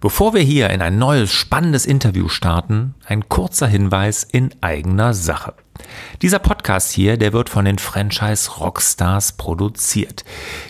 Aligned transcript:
Bevor 0.00 0.32
wir 0.32 0.40
hier 0.40 0.70
in 0.70 0.80
ein 0.80 0.98
neues 0.98 1.30
spannendes 1.30 1.84
Interview 1.84 2.28
starten, 2.28 2.94
ein 3.04 3.28
kurzer 3.28 3.66
Hinweis 3.66 4.24
in 4.24 4.48
eigener 4.62 5.12
Sache. 5.12 5.52
Dieser 6.22 6.38
Podcast 6.38 6.90
hier, 6.90 7.18
der 7.18 7.34
wird 7.34 7.50
von 7.50 7.66
den 7.66 7.78
Franchise 7.78 8.50
Rockstars 8.50 9.32
produziert. 9.32 10.24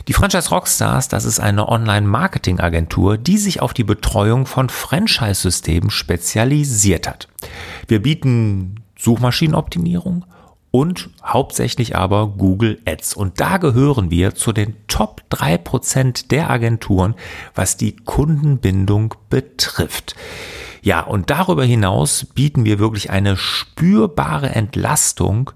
Die 0.08 0.14
Franchise 0.14 0.50
Rockstars, 0.50 1.06
das 1.06 1.24
ist 1.24 1.38
eine 1.38 1.68
Online-Marketing-Agentur, 1.68 3.18
die 3.18 3.38
sich 3.38 3.62
auf 3.62 3.72
die 3.72 3.84
Betreuung 3.84 4.46
von 4.46 4.68
Franchise-Systemen 4.68 5.90
spezialisiert 5.90 7.06
hat. 7.06 7.28
Wir 7.86 8.02
bieten 8.02 8.82
Suchmaschinenoptimierung, 8.98 10.24
und 10.70 11.10
hauptsächlich 11.24 11.96
aber 11.96 12.28
Google 12.28 12.80
Ads. 12.86 13.14
Und 13.14 13.40
da 13.40 13.58
gehören 13.58 14.10
wir 14.10 14.34
zu 14.34 14.52
den 14.52 14.76
Top 14.86 15.22
3% 15.30 16.28
der 16.28 16.50
Agenturen, 16.50 17.14
was 17.54 17.76
die 17.76 17.96
Kundenbindung 17.96 19.14
betrifft. 19.28 20.14
Ja, 20.82 21.00
und 21.00 21.28
darüber 21.28 21.64
hinaus 21.64 22.26
bieten 22.34 22.64
wir 22.64 22.78
wirklich 22.78 23.10
eine 23.10 23.36
spürbare 23.36 24.50
Entlastung 24.50 25.50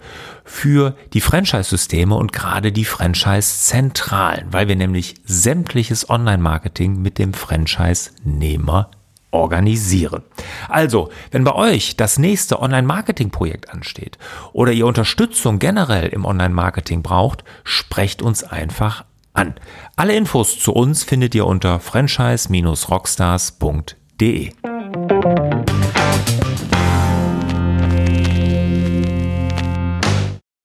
für 0.45 0.97
die 1.15 1.23
Franchise-Systeme 1.23 2.15
und 2.15 2.33
gerade 2.33 2.73
die 2.73 2.85
Franchise-Zentralen, 2.85 4.53
weil 4.53 4.69
wir 4.69 4.77
nämlich 4.77 5.15
sämtliches 5.25 6.11
Online-Marketing 6.11 7.01
mit 7.01 7.19
dem 7.19 7.33
Franchise-Nehmer 7.33 8.91
organisieren. 9.35 10.23
Also, 10.69 11.11
wenn 11.31 11.45
bei 11.45 11.55
euch 11.55 11.97
das 11.97 12.19
nächste 12.19 12.61
Online-Marketing-Projekt 12.61 13.71
ansteht 13.71 14.19
oder 14.53 14.73
ihr 14.73 14.87
Unterstützung 14.87 15.59
generell 15.59 16.09
im 16.09 16.25
Online-Marketing 16.25 17.03
braucht, 17.03 17.45
sprecht 17.65 18.23
uns 18.23 18.43
einfach 18.45 19.05
an. 19.35 19.57
Alle 19.97 20.17
Infos 20.17 20.59
zu 20.59 20.73
uns 20.73 21.05
findet 21.05 21.35
ihr 21.35 21.45
unter 21.47 21.81
franchise-rockstars.de. 21.81 24.53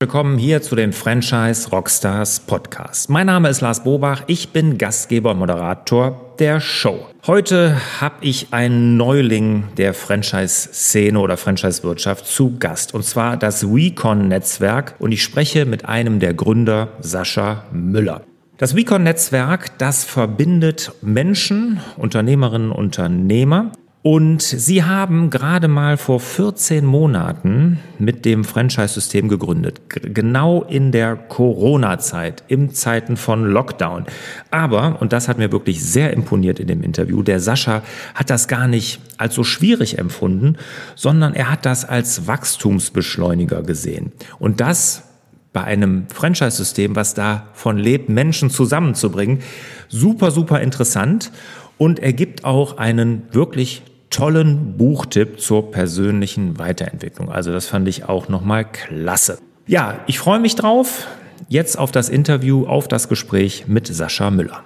Willkommen 0.01 0.37
hier 0.37 0.61
zu 0.61 0.77
den 0.77 0.93
Franchise 0.93 1.71
Rockstars 1.71 2.39
Podcast. 2.39 3.09
Mein 3.09 3.25
Name 3.25 3.49
ist 3.49 3.59
Lars 3.59 3.83
Bobach, 3.83 4.23
ich 4.27 4.53
bin 4.53 4.77
Gastgeber 4.77 5.31
und 5.31 5.39
Moderator 5.39 6.35
der 6.39 6.61
Show. 6.61 7.05
Heute 7.27 7.75
habe 7.99 8.15
ich 8.21 8.53
einen 8.53 8.95
Neuling 8.95 9.65
der 9.75 9.93
Franchise-Szene 9.93 11.19
oder 11.19 11.35
Franchise-Wirtschaft 11.35 12.25
zu 12.27 12.57
Gast 12.59 12.93
und 12.93 13.03
zwar 13.03 13.35
das 13.35 13.67
WeCon-Netzwerk 13.67 14.95
und 14.99 15.11
ich 15.11 15.21
spreche 15.21 15.65
mit 15.65 15.83
einem 15.83 16.21
der 16.21 16.33
Gründer, 16.33 16.93
Sascha 17.01 17.65
Müller. 17.73 18.21
Das 18.55 18.77
WeCon-Netzwerk, 18.77 19.77
das 19.79 20.05
verbindet 20.05 20.93
Menschen, 21.01 21.81
Unternehmerinnen, 21.97 22.71
Unternehmer 22.71 23.73
und 24.01 24.41
sie 24.41 24.85
haben 24.85 25.29
gerade 25.29 25.67
mal 25.67 25.97
vor 25.97 26.21
14 26.21 26.85
Monaten 26.85 27.79
mit 27.97 28.23
dem 28.23 28.45
Franchise-System 28.45 29.27
gegründet. 29.27 29.81
Genau 29.89 30.63
in 30.63 30.93
der 30.93 31.17
Corona-Zeit, 31.17 32.43
im 32.47 32.73
Zeiten 32.73 33.17
von 33.17 33.45
Lockdown. 33.45 34.05
Aber, 34.51 35.01
und 35.01 35.11
das 35.11 35.27
hat 35.27 35.37
mir 35.37 35.51
wirklich 35.51 35.83
sehr 35.83 36.13
imponiert 36.13 36.61
in 36.61 36.67
dem 36.67 36.81
Interview, 36.81 37.23
der 37.23 37.41
Sascha 37.41 37.81
hat 38.15 38.29
das 38.29 38.47
gar 38.47 38.69
nicht 38.69 39.01
als 39.17 39.35
so 39.35 39.43
schwierig 39.43 39.97
empfunden, 39.97 40.55
sondern 40.95 41.33
er 41.33 41.51
hat 41.51 41.65
das 41.65 41.83
als 41.83 42.25
Wachstumsbeschleuniger 42.25 43.63
gesehen. 43.63 44.13
Und 44.39 44.61
das 44.61 45.03
bei 45.51 45.63
einem 45.63 46.05
Franchise-System, 46.13 46.95
was 46.95 47.15
davon 47.15 47.77
lebt, 47.77 48.07
Menschen 48.07 48.49
zusammenzubringen, 48.51 49.39
super, 49.87 50.31
super 50.31 50.61
interessant. 50.61 51.31
Und 51.79 51.99
er 51.99 52.11
gibt 52.11 52.43
auch 52.43 52.77
einen 52.77 53.23
wirklich 53.31 53.83
tollen 54.09 54.75
Buchtipp 54.77 55.39
zur 55.39 55.71
persönlichen 55.71 56.59
Weiterentwicklung. 56.59 57.31
Also 57.31 57.53
das 57.53 57.67
fand 57.67 57.87
ich 57.87 58.03
auch 58.09 58.27
nochmal 58.27 58.65
klasse. 58.65 59.39
Ja, 59.65 60.01
ich 60.05 60.19
freue 60.19 60.39
mich 60.39 60.55
drauf. 60.55 61.07
Jetzt 61.47 61.79
auf 61.79 61.93
das 61.93 62.09
Interview, 62.09 62.67
auf 62.67 62.89
das 62.89 63.07
Gespräch 63.07 63.67
mit 63.67 63.87
Sascha 63.87 64.29
Müller. 64.29 64.65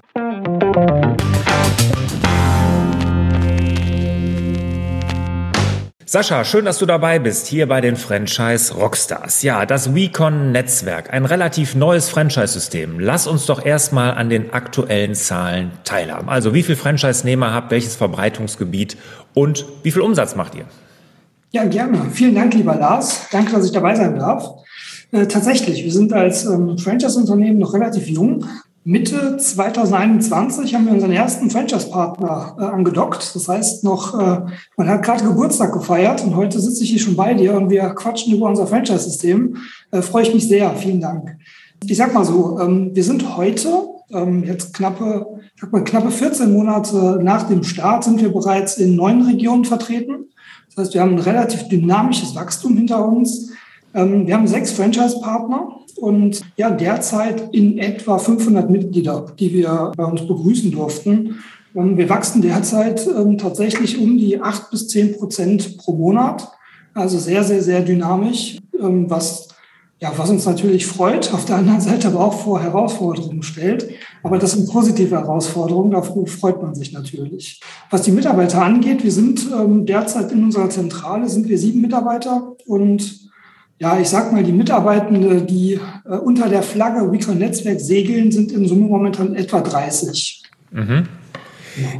Sascha, 6.13 6.46
schön, 6.46 6.63
dass 6.66 6.78
du 6.78 6.85
dabei 6.85 7.18
bist, 7.18 7.47
hier 7.47 7.68
bei 7.68 7.81
den 7.81 7.96
Franchise 7.96 8.75
Rockstars. 8.75 9.41
Ja, 9.41 9.66
das 9.66 9.96
WeCon-Netzwerk, 9.96 11.12
ein 11.12 11.25
relativ 11.25 11.74
neues 11.74 12.07
Franchise-System. 12.09 13.00
Lass 13.00 13.25
uns 13.25 13.47
doch 13.47 13.66
erstmal 13.66 14.12
an 14.12 14.29
den 14.29 14.53
aktuellen 14.53 15.16
Zahlen 15.16 15.72
teilhaben. 15.85 16.29
Also, 16.29 16.53
wie 16.53 16.62
viele 16.62 16.78
Franchise-Nehmer 16.78 17.52
habt, 17.52 17.72
welches 17.72 17.96
Verbreitungsgebiet 17.96 18.96
und 19.34 19.66
wie 19.81 19.90
viel 19.90 20.03
Umsatz 20.03 20.35
macht 20.35 20.53
ihr? 20.53 20.66
Ja, 21.50 21.63
gerne. 21.63 22.00
Vielen 22.12 22.35
Dank, 22.35 22.53
lieber 22.53 22.75
Lars. 22.75 23.25
Danke, 23.31 23.53
dass 23.53 23.66
ich 23.66 23.72
dabei 23.72 23.96
sein 23.96 24.16
darf. 24.16 24.52
Äh, 25.12 25.25
tatsächlich, 25.25 25.84
wir 25.84 25.91
sind 25.91 26.13
als 26.13 26.46
ähm, 26.46 26.78
Franchise-Unternehmen 26.78 27.57
noch 27.57 27.73
relativ 27.73 28.07
jung, 28.07 28.46
Mitte 28.86 29.38
2021 29.38 30.76
haben 30.76 30.88
wir 30.88 30.94
unseren 30.94 31.14
ersten 31.14 31.50
Franchise-Partner 31.50 32.58
äh, 32.60 32.64
angedockt. 32.64 33.34
Das 33.34 33.48
heißt 33.48 33.86
noch, 33.86 34.20
äh, 34.20 34.42
man 34.76 34.90
hat 34.90 35.04
gerade 35.04 35.24
Geburtstag 35.24 35.72
gefeiert 35.72 36.22
und 36.26 36.36
heute 36.36 36.60
sitze 36.60 36.84
ich 36.84 36.90
hier 36.90 37.00
schon 37.00 37.16
bei 37.16 37.34
dir 37.34 37.56
und 37.56 37.70
wir 37.70 37.84
quatschen 37.92 38.34
über 38.36 38.50
unser 38.50 38.68
Franchise-System. 38.68 39.56
Äh, 39.92 40.02
freue 40.02 40.24
ich 40.24 40.34
mich 40.34 40.50
sehr. 40.50 40.70
Vielen 40.76 41.00
Dank. 41.00 41.38
Ich 41.86 41.96
sag 41.96 42.14
mal 42.14 42.26
so, 42.26 42.60
ähm, 42.60 42.92
wir 42.94 43.06
sind 43.06 43.38
heute, 43.38 43.88
ähm, 44.12 44.44
jetzt 44.44 44.74
knappe, 44.74 45.28
sag 45.62 45.72
mal, 45.72 45.86
knappe 45.86 46.12
14 46.12 46.52
Monate 46.52 47.22
nach 47.24 47.44
dem 47.48 47.64
Start, 47.64 48.04
sind 48.04 48.22
wir 48.22 48.34
bereits 48.34 48.78
in 48.78 48.98
neun 48.98 49.22
Regionen 49.22 49.64
vertreten. 49.64 50.26
Das 50.68 50.86
heißt, 50.86 50.94
wir 50.94 51.02
haben 51.02 51.14
ein 51.14 51.20
relativ 51.20 51.70
dynamisches 51.70 52.36
Wachstum 52.36 52.76
hinter 52.76 53.08
uns. 53.08 53.52
Ähm, 53.94 54.28
wir 54.28 54.36
haben 54.36 54.48
sechs 54.48 54.72
Franchise-Partner 54.74 55.83
und 55.98 56.42
ja, 56.58 56.70
derzeit 56.70 57.54
in 57.54 57.78
etwa 57.78 58.18
500 58.18 58.70
Mitglieder, 58.70 59.26
die 59.40 59.54
wir 59.54 59.92
bei 59.96 60.06
uns 60.06 60.28
begrüßen 60.28 60.72
durften. 60.72 61.40
Ähm, 61.76 61.98
wir 61.98 62.09
wachsen 62.09 62.42
derzeit 62.42 63.08
ähm, 63.08 63.38
tatsächlich 63.38 64.00
um 64.00 64.18
die 64.18 64.40
acht 64.42 64.70
bis 64.72 64.88
zehn 64.88 65.18
Prozent 65.18 65.78
pro 65.78 65.94
Monat. 65.94 66.50
Also 66.94 67.18
sehr, 67.18 67.44
sehr, 67.44 67.64
sehr 67.64 67.82
dynamisch, 67.82 68.59
was, 68.72 69.48
ja, 70.00 70.14
was 70.16 70.30
uns 70.30 70.46
natürlich 70.46 70.86
freut, 70.86 71.34
auf 71.34 71.46
der 71.46 71.56
anderen 71.56 71.82
Seite 71.82 72.09
aber 72.09 72.20
auch 72.20 72.34
vor 72.36 72.62
Herausforderungen 72.62 73.42
stellt. 73.42 73.90
Aber 74.22 74.38
das 74.38 74.52
sind 74.52 74.70
positive 74.70 75.16
Herausforderungen, 75.16 75.90
dafür 75.90 76.28
freut 76.28 76.62
man 76.62 76.76
sich 76.76 76.94
natürlich. 76.94 77.62
Was 77.90 78.03
die 78.03 78.12
Mitarbeiter 78.12 78.62
angeht, 78.62 79.03
wir 79.03 79.12
sind 79.12 79.50
derzeit 79.90 80.32
in 80.32 80.44
unserer 80.44 80.70
Zentrale, 80.70 81.28
sind 81.28 81.50
wir 81.50 81.58
sieben 81.58 81.82
Mitarbeiter 81.82 82.56
und 82.68 83.33
ja, 83.79 84.00
ich 84.00 84.09
sag 84.09 84.31
mal, 84.31 84.44
die 84.44 84.51
Mitarbeitende, 84.51 85.41
die 85.41 85.79
äh, 86.06 86.16
unter 86.16 86.50
der 86.50 86.63
Flagge 86.63 87.09
Recon 87.11 87.38
Netzwerk 87.38 87.79
segeln, 87.79 88.31
sind 88.31 88.51
in 88.51 88.67
Summe 88.67 88.85
momentan 88.85 89.35
etwa 89.35 89.61
30. 89.61 90.44
Mhm. 90.72 91.07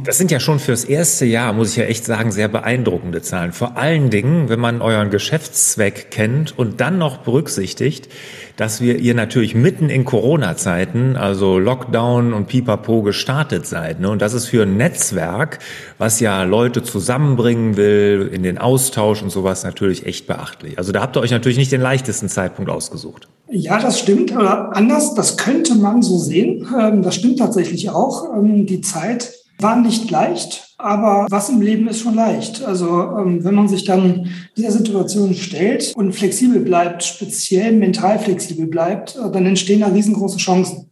Das 0.04 0.18
sind 0.18 0.30
ja 0.30 0.40
schon 0.40 0.58
fürs 0.58 0.84
erste 0.84 1.24
Jahr, 1.24 1.52
muss 1.52 1.70
ich 1.70 1.76
ja 1.76 1.84
echt 1.84 2.04
sagen, 2.04 2.32
sehr 2.32 2.48
beeindruckende 2.48 3.22
Zahlen. 3.22 3.52
Vor 3.52 3.76
allen 3.76 4.10
Dingen, 4.10 4.48
wenn 4.48 4.60
man 4.60 4.82
euren 4.82 5.10
Geschäftszweck 5.10 6.10
kennt 6.10 6.58
und 6.58 6.80
dann 6.80 6.98
noch 6.98 7.18
berücksichtigt, 7.18 8.08
dass 8.56 8.80
wir 8.80 8.98
ihr 8.98 9.14
natürlich 9.14 9.54
mitten 9.54 9.90
in 9.90 10.04
Corona-Zeiten, 10.04 11.16
also 11.16 11.58
Lockdown 11.58 12.32
und 12.32 12.46
Pipapo 12.46 13.02
gestartet 13.02 13.66
seid. 13.66 14.00
Ne? 14.00 14.10
Und 14.10 14.22
das 14.22 14.32
ist 14.32 14.46
für 14.46 14.62
ein 14.62 14.76
Netzwerk, 14.76 15.58
was 15.98 16.20
ja 16.20 16.44
Leute 16.44 16.82
zusammenbringen 16.82 17.76
will, 17.76 18.30
in 18.32 18.42
den 18.42 18.58
Austausch 18.58 19.22
und 19.22 19.30
sowas 19.30 19.64
natürlich 19.64 20.06
echt 20.06 20.26
beachtlich. 20.26 20.78
Also 20.78 20.92
da 20.92 21.02
habt 21.02 21.16
ihr 21.16 21.20
euch 21.20 21.32
natürlich 21.32 21.58
nicht 21.58 21.72
den 21.72 21.80
leichtesten 21.80 22.28
Zeitpunkt 22.28 22.70
ausgesucht. 22.70 23.28
Ja, 23.50 23.78
das 23.80 23.98
stimmt. 23.98 24.32
Oder 24.32 24.74
anders, 24.76 25.14
das 25.14 25.36
könnte 25.36 25.74
man 25.74 26.02
so 26.02 26.18
sehen. 26.18 26.66
Ähm, 26.78 27.02
das 27.02 27.16
stimmt 27.16 27.38
tatsächlich 27.38 27.90
auch. 27.90 28.34
Ähm, 28.36 28.66
die 28.66 28.80
Zeit 28.80 29.32
war 29.58 29.76
nicht 29.76 30.10
leicht, 30.10 30.74
aber 30.78 31.26
was 31.30 31.48
im 31.48 31.60
Leben 31.60 31.88
ist 31.88 32.00
schon 32.00 32.14
leicht. 32.14 32.64
Also 32.64 32.86
ähm, 33.18 33.44
wenn 33.44 33.54
man 33.54 33.68
sich 33.68 33.84
dann 33.84 34.28
dieser 34.56 34.72
Situation 34.72 35.34
stellt 35.34 35.92
und 35.96 36.12
flexibel 36.12 36.60
bleibt, 36.60 37.04
speziell 37.04 37.72
mental 37.72 38.18
flexibel 38.18 38.66
bleibt, 38.66 39.16
äh, 39.16 39.30
dann 39.30 39.46
entstehen 39.46 39.80
da 39.80 39.88
riesengroße 39.88 40.38
Chancen. 40.38 40.90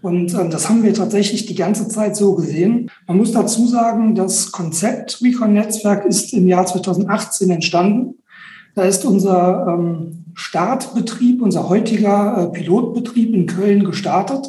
Und 0.00 0.32
äh, 0.32 0.48
das 0.48 0.68
haben 0.68 0.82
wir 0.82 0.94
tatsächlich 0.94 1.46
die 1.46 1.54
ganze 1.54 1.88
Zeit 1.88 2.16
so 2.16 2.34
gesehen. 2.34 2.90
Man 3.06 3.18
muss 3.18 3.32
dazu 3.32 3.66
sagen, 3.66 4.14
das 4.14 4.52
Konzept 4.52 5.20
Recon 5.22 5.52
Netzwerk 5.52 6.04
ist 6.06 6.32
im 6.32 6.46
Jahr 6.46 6.66
2018 6.66 7.50
entstanden. 7.50 8.14
Da 8.74 8.84
ist 8.84 9.04
unser 9.04 9.66
ähm, 9.68 10.24
Startbetrieb, 10.34 11.42
unser 11.42 11.68
heutiger 11.68 12.38
äh, 12.38 12.46
Pilotbetrieb 12.52 13.34
in 13.34 13.46
Köln 13.46 13.84
gestartet. 13.84 14.46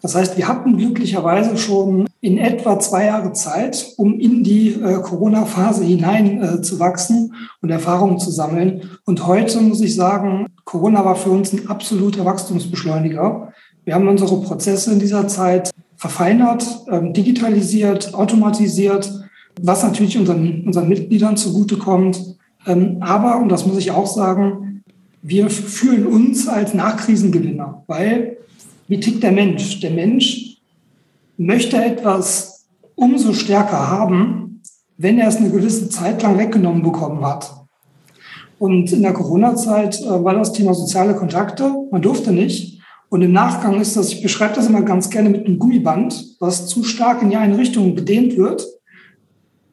Das 0.00 0.14
heißt, 0.14 0.36
wir 0.36 0.48
hatten 0.48 0.78
glücklicherweise 0.78 1.56
schon 1.56 2.07
in 2.20 2.38
etwa 2.38 2.78
zwei 2.80 3.06
Jahre 3.06 3.32
Zeit, 3.32 3.92
um 3.96 4.18
in 4.18 4.42
die 4.42 4.70
äh, 4.70 5.00
Corona-Phase 5.02 5.84
hinein 5.84 6.42
äh, 6.42 6.62
zu 6.62 6.80
wachsen 6.80 7.34
und 7.62 7.70
Erfahrungen 7.70 8.18
zu 8.18 8.30
sammeln. 8.30 8.90
Und 9.04 9.26
heute 9.26 9.60
muss 9.60 9.80
ich 9.80 9.94
sagen, 9.94 10.46
Corona 10.64 11.04
war 11.04 11.16
für 11.16 11.30
uns 11.30 11.52
ein 11.52 11.68
absoluter 11.68 12.24
Wachstumsbeschleuniger. 12.24 13.52
Wir 13.84 13.94
haben 13.94 14.08
unsere 14.08 14.40
Prozesse 14.40 14.92
in 14.92 14.98
dieser 14.98 15.28
Zeit 15.28 15.70
verfeinert, 15.96 16.64
ähm, 16.90 17.12
digitalisiert, 17.12 18.14
automatisiert 18.14 19.12
was 19.62 19.82
natürlich 19.82 20.18
unseren, 20.18 20.64
unseren 20.64 20.88
Mitgliedern 20.88 21.36
zugutekommt. 21.36 22.36
Ähm, 22.66 22.98
aber, 23.00 23.40
und 23.40 23.48
das 23.48 23.66
muss 23.66 23.78
ich 23.78 23.90
auch 23.90 24.06
sagen, 24.06 24.82
wir 25.22 25.50
fühlen 25.50 26.06
uns 26.06 26.48
als 26.48 26.74
Nachkrisengewinner, 26.74 27.82
weil 27.86 28.38
wie 28.86 29.00
tickt 29.00 29.22
der 29.22 29.32
Mensch? 29.32 29.80
Der 29.80 29.90
Mensch 29.90 30.47
möchte 31.38 31.82
etwas 31.82 32.66
umso 32.94 33.32
stärker 33.32 33.88
haben, 33.88 34.62
wenn 34.98 35.18
er 35.18 35.28
es 35.28 35.36
eine 35.36 35.50
gewisse 35.50 35.88
Zeit 35.88 36.22
lang 36.22 36.36
weggenommen 36.36 36.82
bekommen 36.82 37.24
hat. 37.24 37.54
Und 38.58 38.92
in 38.92 39.02
der 39.02 39.12
Corona-Zeit 39.12 40.00
äh, 40.02 40.24
war 40.24 40.34
das 40.34 40.52
Thema 40.52 40.74
soziale 40.74 41.14
Kontakte. 41.14 41.72
Man 41.90 42.02
durfte 42.02 42.32
nicht. 42.32 42.82
Und 43.08 43.22
im 43.22 43.32
Nachgang 43.32 43.80
ist 43.80 43.96
das, 43.96 44.12
ich 44.12 44.20
beschreibe 44.20 44.56
das 44.56 44.66
immer 44.66 44.82
ganz 44.82 45.08
gerne 45.08 45.30
mit 45.30 45.46
einem 45.46 45.58
Gummiband, 45.58 46.36
was 46.40 46.66
zu 46.66 46.82
stark 46.82 47.22
in 47.22 47.30
die 47.30 47.36
eine 47.36 47.56
Richtung 47.56 47.94
gedehnt 47.94 48.36
wird. 48.36 48.66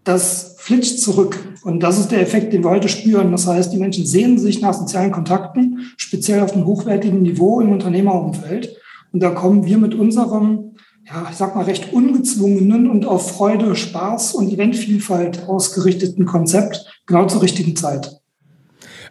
Das 0.04 0.56
flitscht 0.60 1.00
zurück. 1.00 1.38
Und 1.64 1.82
das 1.82 2.00
ist 2.00 2.12
der 2.12 2.22
Effekt, 2.22 2.54
den 2.54 2.64
wir 2.64 2.70
heute 2.70 2.88
spüren. 2.88 3.32
Das 3.32 3.48
heißt, 3.48 3.74
die 3.74 3.78
Menschen 3.78 4.06
sehnen 4.06 4.38
sich 4.38 4.62
nach 4.62 4.74
sozialen 4.74 5.12
Kontakten, 5.12 5.92
speziell 5.98 6.42
auf 6.42 6.54
einem 6.54 6.66
hochwertigen 6.66 7.24
Niveau 7.24 7.60
im 7.60 7.72
Unternehmerumfeld. 7.72 8.78
Und 9.12 9.24
da 9.24 9.32
kommen 9.32 9.66
wir 9.66 9.80
mit 9.80 9.96
unserem, 9.96 10.76
ja, 11.08 11.28
ich 11.30 11.38
sag 11.38 11.56
mal, 11.56 11.66
recht 11.66 11.94
ungezwungenen 11.94 12.90
und 12.90 13.06
auf 13.06 13.32
Freude, 13.32 13.76
Spaß 13.76 14.34
und 14.34 14.52
Eventvielfalt 14.52 15.48
ausgerichteten 15.48 16.26
Konzept 16.26 17.02
genau 17.06 17.28
zur 17.28 17.44
richtigen 17.44 17.76
Zeit. 17.76 18.22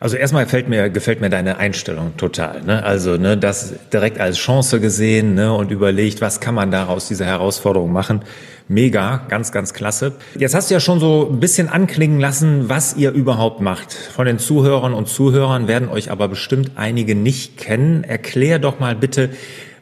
Also 0.01 0.17
erstmal 0.17 0.45
gefällt 0.45 0.69
mir, 0.69 0.91
gefällt 0.91 1.21
mir 1.21 1.31
deine 1.31 1.59
Einstellung 1.59 2.17
total. 2.17 2.63
Ne? 2.63 2.83
Also 2.83 3.17
ne, 3.17 3.39
das 3.39 3.75
direkt 3.93 4.21
als 4.21 4.39
Chance 4.39 4.81
gesehen 4.81 5.35
ne, 5.35 5.55
und 5.55 5.71
überlegt, 5.71 6.21
was 6.21 6.41
kann 6.41 6.55
man 6.55 6.73
daraus 6.73 7.07
dieser 7.07 7.27
Herausforderung 7.27 7.93
machen. 7.93 8.23
Mega, 8.67 9.25
ganz, 9.29 9.53
ganz 9.53 9.73
klasse. 9.73 10.13
Jetzt 10.37 10.55
hast 10.55 10.71
du 10.71 10.75
ja 10.75 10.81
schon 10.81 10.99
so 10.99 11.31
ein 11.31 11.39
bisschen 11.39 11.69
anklingen 11.69 12.19
lassen, 12.19 12.69
was 12.69 12.97
ihr 12.97 13.13
überhaupt 13.13 13.61
macht. 13.61 13.93
Von 13.93 14.27
den 14.27 14.39
Zuhörern 14.39 14.95
und 14.95 15.09
Zuhörern 15.09 15.69
werden 15.69 15.89
euch 15.89 16.11
aber 16.11 16.29
bestimmt 16.29 16.73
einige 16.75 17.15
nicht 17.15 17.57
kennen. 17.57 18.05
Erklär 18.05 18.59
doch 18.59 18.81
mal 18.81 18.97
bitte, 18.97 19.31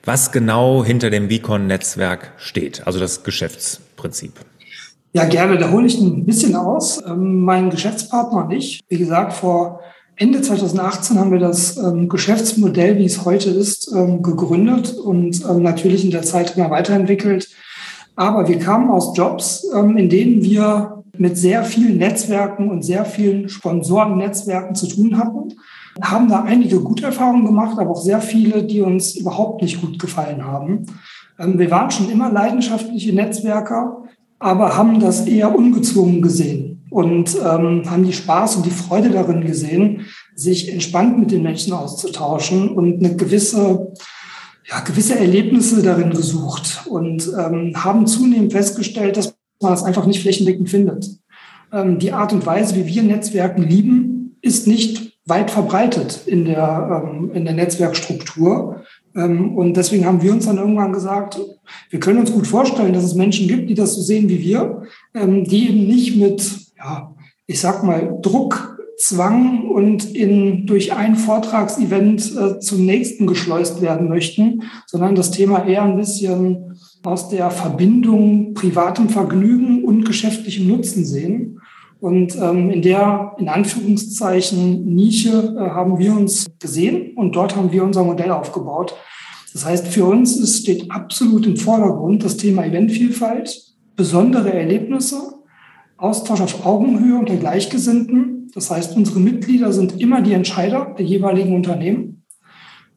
was 0.04 0.32
genau 0.32 0.84
hinter 0.84 1.10
dem 1.10 1.28
Vicon-Netzwerk 1.30 2.32
steht, 2.36 2.86
also 2.86 2.98
das 2.98 3.24
Geschäftsprinzip. 3.24 4.32
Ja, 5.14 5.26
gerne. 5.26 5.58
Da 5.58 5.70
hole 5.70 5.86
ich 5.86 6.00
ein 6.00 6.24
bisschen 6.24 6.56
aus. 6.56 7.02
Ähm, 7.06 7.40
mein 7.40 7.70
Geschäftspartner 7.70 8.46
und 8.46 8.50
ich, 8.52 8.80
wie 8.88 8.98
gesagt, 8.98 9.34
vor 9.34 9.80
Ende 10.16 10.40
2018 10.40 11.18
haben 11.18 11.32
wir 11.32 11.38
das 11.38 11.76
ähm, 11.76 12.08
Geschäftsmodell, 12.08 12.98
wie 12.98 13.04
es 13.04 13.24
heute 13.24 13.50
ist, 13.50 13.92
ähm, 13.94 14.22
gegründet 14.22 14.94
und 14.94 15.44
natürlich 15.60 16.04
in 16.04 16.10
der 16.10 16.22
Zeit 16.22 16.56
immer 16.56 16.70
weiterentwickelt. 16.70 17.48
Aber 18.16 18.48
wir 18.48 18.58
kamen 18.58 18.90
aus 18.90 19.16
Jobs, 19.16 19.64
in 19.72 20.10
denen 20.10 20.42
wir 20.42 21.02
mit 21.16 21.38
sehr 21.38 21.64
vielen 21.64 21.96
Netzwerken 21.96 22.70
und 22.70 22.82
sehr 22.84 23.06
vielen 23.06 23.48
Sponsorennetzwerken 23.48 24.74
zu 24.74 24.86
tun 24.86 25.16
hatten, 25.16 25.54
haben 26.00 26.28
da 26.28 26.42
einige 26.42 26.80
gute 26.80 27.04
Erfahrungen 27.04 27.44
gemacht, 27.44 27.78
aber 27.78 27.90
auch 27.90 28.02
sehr 28.02 28.20
viele, 28.20 28.64
die 28.64 28.80
uns 28.80 29.14
überhaupt 29.16 29.62
nicht 29.62 29.80
gut 29.80 29.98
gefallen 29.98 30.44
haben. 30.44 30.86
Ähm, 31.38 31.58
wir 31.58 31.70
waren 31.70 31.90
schon 31.90 32.10
immer 32.10 32.30
leidenschaftliche 32.30 33.14
Netzwerker, 33.14 34.04
aber 34.38 34.76
haben 34.76 35.00
das 35.00 35.26
eher 35.26 35.54
ungezwungen 35.54 36.22
gesehen 36.22 36.84
und 36.90 37.36
ähm, 37.36 37.82
haben 37.90 38.04
die 38.04 38.12
Spaß 38.12 38.56
und 38.56 38.66
die 38.66 38.70
Freude 38.70 39.10
darin 39.10 39.42
gesehen, 39.42 40.06
sich 40.34 40.72
entspannt 40.72 41.18
mit 41.18 41.30
den 41.30 41.42
Menschen 41.42 41.72
auszutauschen 41.72 42.70
und 42.70 43.04
eine 43.04 43.16
gewisse, 43.16 43.92
ja, 44.68 44.80
gewisse 44.80 45.18
Erlebnisse 45.18 45.82
darin 45.82 46.10
gesucht 46.10 46.86
und 46.88 47.30
ähm, 47.38 47.72
haben 47.76 48.06
zunehmend 48.06 48.52
festgestellt, 48.52 49.16
dass 49.16 49.34
man 49.60 49.72
das 49.72 49.84
einfach 49.84 50.06
nicht 50.06 50.20
flächendeckend 50.20 50.68
findet. 50.68 51.08
Ähm, 51.72 51.98
die 51.98 52.12
Art 52.12 52.32
und 52.32 52.44
Weise, 52.44 52.76
wie 52.76 52.86
wir 52.86 53.02
Netzwerken 53.02 53.62
lieben, 53.62 54.36
ist 54.42 54.66
nicht 54.66 55.11
weit 55.26 55.50
verbreitet 55.50 56.22
in 56.26 56.44
der, 56.44 57.04
ähm, 57.04 57.30
in 57.32 57.44
der 57.44 57.54
Netzwerkstruktur. 57.54 58.82
Ähm, 59.14 59.56
und 59.56 59.76
deswegen 59.76 60.04
haben 60.04 60.22
wir 60.22 60.32
uns 60.32 60.46
dann 60.46 60.58
irgendwann 60.58 60.92
gesagt, 60.92 61.38
wir 61.90 62.00
können 62.00 62.18
uns 62.18 62.32
gut 62.32 62.46
vorstellen, 62.46 62.92
dass 62.92 63.04
es 63.04 63.14
Menschen 63.14 63.46
gibt, 63.46 63.70
die 63.70 63.74
das 63.74 63.94
so 63.94 64.00
sehen 64.00 64.28
wie 64.28 64.40
wir, 64.40 64.82
ähm, 65.14 65.44
die 65.44 65.68
eben 65.68 65.86
nicht 65.86 66.16
mit 66.16 66.42
ja, 66.76 67.14
ich 67.46 67.60
sag 67.60 67.82
mal, 67.82 68.18
Druck, 68.22 68.78
Zwang 68.98 69.68
und 69.68 70.14
in, 70.14 70.66
durch 70.66 70.92
ein 70.92 71.16
Vortragsevent 71.16 72.36
äh, 72.36 72.60
zum 72.60 72.84
nächsten 72.84 73.26
geschleust 73.26 73.80
werden 73.80 74.08
möchten, 74.08 74.62
sondern 74.86 75.14
das 75.14 75.30
Thema 75.30 75.66
eher 75.66 75.82
ein 75.82 75.96
bisschen 75.96 76.78
aus 77.02 77.28
der 77.28 77.50
Verbindung 77.50 78.54
privatem 78.54 79.08
Vergnügen 79.08 79.84
und 79.84 80.04
geschäftlichem 80.04 80.68
Nutzen 80.68 81.04
sehen. 81.04 81.60
Und 82.02 82.34
ähm, 82.34 82.68
in 82.70 82.82
der, 82.82 83.36
in 83.38 83.48
Anführungszeichen, 83.48 84.92
Nische 84.92 85.54
äh, 85.56 85.70
haben 85.70 86.00
wir 86.00 86.12
uns 86.16 86.50
gesehen 86.58 87.16
und 87.16 87.36
dort 87.36 87.54
haben 87.54 87.70
wir 87.70 87.84
unser 87.84 88.02
Modell 88.02 88.32
aufgebaut. 88.32 88.96
Das 89.52 89.64
heißt, 89.64 89.86
für 89.86 90.06
uns 90.06 90.36
ist, 90.36 90.62
steht 90.62 90.90
absolut 90.90 91.46
im 91.46 91.56
Vordergrund 91.56 92.24
das 92.24 92.36
Thema 92.36 92.66
Eventvielfalt, 92.66 93.56
besondere 93.94 94.52
Erlebnisse, 94.52 95.32
Austausch 95.96 96.40
auf 96.40 96.66
Augenhöhe 96.66 97.16
unter 97.16 97.36
Gleichgesinnten. 97.36 98.50
Das 98.52 98.68
heißt, 98.68 98.96
unsere 98.96 99.20
Mitglieder 99.20 99.72
sind 99.72 100.00
immer 100.00 100.22
die 100.22 100.32
Entscheider 100.32 100.96
der 100.98 101.06
jeweiligen 101.06 101.54
Unternehmen. 101.54 102.24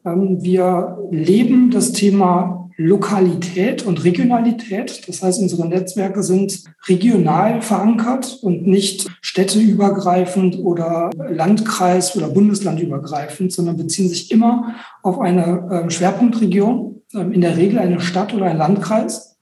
Ähm, 0.04 0.42
wir 0.42 0.98
leben 1.12 1.70
das 1.70 1.92
Thema 1.92 2.65
Lokalität 2.76 3.84
und 3.84 4.04
Regionalität. 4.04 5.08
Das 5.08 5.22
heißt, 5.22 5.40
unsere 5.40 5.66
Netzwerke 5.66 6.22
sind 6.22 6.64
regional 6.88 7.62
verankert 7.62 8.38
und 8.42 8.66
nicht 8.66 9.08
städteübergreifend 9.20 10.58
oder 10.58 11.10
Landkreis- 11.16 12.16
oder 12.16 12.28
Bundeslandübergreifend, 12.28 13.52
sondern 13.52 13.76
beziehen 13.76 14.08
sich 14.08 14.30
immer 14.30 14.74
auf 15.02 15.18
eine 15.18 15.68
ähm, 15.72 15.90
Schwerpunktregion, 15.90 17.02
ähm, 17.14 17.32
in 17.32 17.40
der 17.40 17.56
Regel 17.56 17.78
eine 17.78 18.00
Stadt 18.00 18.34
oder 18.34 18.46
ein 18.46 18.58
Landkreis. 18.58 19.34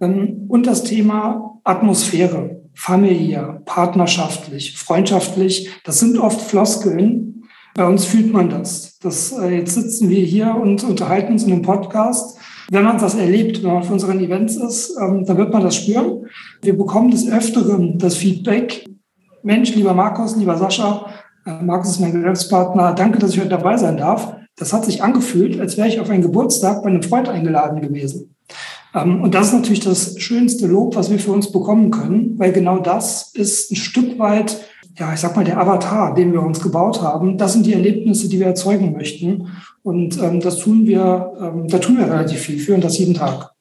Und 0.00 0.62
das 0.64 0.84
Thema 0.84 1.58
Atmosphäre 1.64 2.58
familiär, 2.78 3.60
partnerschaftlich, 3.64 4.78
freundschaftlich. 4.78 5.68
Das 5.82 5.98
sind 5.98 6.16
oft 6.16 6.40
Floskeln. 6.40 7.42
Bei 7.74 7.84
uns 7.84 8.04
fühlt 8.04 8.32
man 8.32 8.50
das. 8.50 8.98
das 9.00 9.32
äh, 9.32 9.48
jetzt 9.48 9.74
sitzen 9.74 10.08
wir 10.08 10.20
hier 10.20 10.54
und 10.54 10.84
unterhalten 10.84 11.32
uns 11.32 11.42
in 11.42 11.52
einem 11.52 11.62
Podcast. 11.62 12.38
Wenn 12.70 12.84
man 12.84 12.98
das 12.98 13.14
erlebt, 13.14 13.62
wenn 13.62 13.70
man 13.70 13.82
auf 13.82 13.90
unseren 13.90 14.20
Events 14.20 14.56
ist, 14.56 14.94
ähm, 15.00 15.24
dann 15.24 15.38
wird 15.38 15.52
man 15.52 15.62
das 15.62 15.76
spüren. 15.76 16.26
Wir 16.60 16.76
bekommen 16.76 17.10
des 17.10 17.26
Öfteren 17.26 17.98
das 17.98 18.16
Feedback. 18.16 18.84
Mensch, 19.42 19.74
lieber 19.74 19.94
Markus, 19.94 20.36
lieber 20.36 20.58
Sascha, 20.58 21.06
äh, 21.46 21.62
Markus 21.62 21.92
ist 21.92 22.00
mein 22.00 22.12
Geschäftspartner, 22.12 22.92
danke, 22.92 23.18
dass 23.18 23.32
ich 23.32 23.40
heute 23.40 23.50
dabei 23.50 23.78
sein 23.78 23.96
darf. 23.96 24.34
Das 24.56 24.72
hat 24.72 24.84
sich 24.84 25.02
angefühlt, 25.02 25.58
als 25.58 25.78
wäre 25.78 25.88
ich 25.88 25.98
auf 26.00 26.10
einen 26.10 26.22
Geburtstag 26.22 26.82
bei 26.82 26.90
einem 26.90 27.02
Freund 27.02 27.28
eingeladen 27.28 27.80
gewesen. 27.80 28.34
Ähm, 28.94 29.22
und 29.22 29.34
das 29.34 29.48
ist 29.48 29.54
natürlich 29.54 29.80
das 29.80 30.20
schönste 30.20 30.66
Lob, 30.66 30.94
was 30.94 31.10
wir 31.10 31.18
für 31.18 31.32
uns 31.32 31.50
bekommen 31.50 31.90
können, 31.90 32.38
weil 32.38 32.52
genau 32.52 32.80
das 32.80 33.30
ist 33.34 33.70
ein 33.70 33.76
Stück 33.76 34.18
weit, 34.18 34.60
ja, 34.98 35.14
ich 35.14 35.20
sag 35.20 35.36
mal, 35.36 35.44
der 35.44 35.58
Avatar, 35.58 36.14
den 36.14 36.32
wir 36.32 36.42
uns 36.42 36.60
gebaut 36.60 37.02
haben. 37.02 37.38
Das 37.38 37.52
sind 37.52 37.66
die 37.66 37.72
Erlebnisse, 37.72 38.28
die 38.28 38.40
wir 38.40 38.46
erzeugen 38.46 38.92
möchten. 38.92 39.48
Und 39.82 40.20
ähm, 40.20 40.40
das 40.40 40.58
tun 40.58 40.86
wir, 40.86 41.32
ähm, 41.40 41.68
da 41.68 41.78
tun 41.78 41.98
wir 41.98 42.06
relativ 42.06 42.40
viel 42.40 42.58
für 42.58 42.74
und 42.74 42.82
das 42.82 42.98
jeden 42.98 43.14
Tag. 43.14 43.52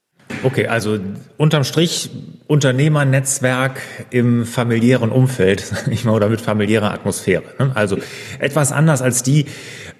Okay, 0.43 0.67
also 0.67 0.99
unterm 1.37 1.63
Strich 1.63 2.09
Unternehmernetzwerk 2.47 3.81
im 4.09 4.45
familiären 4.45 5.11
Umfeld, 5.11 5.71
ich 5.91 6.05
mal, 6.05 6.13
oder 6.13 6.29
mit 6.29 6.41
familiärer 6.41 6.91
Atmosphäre. 6.91 7.43
Ne? 7.59 7.71
Also 7.75 7.97
etwas 8.39 8.71
anders 8.71 9.01
als 9.01 9.23
die, 9.23 9.45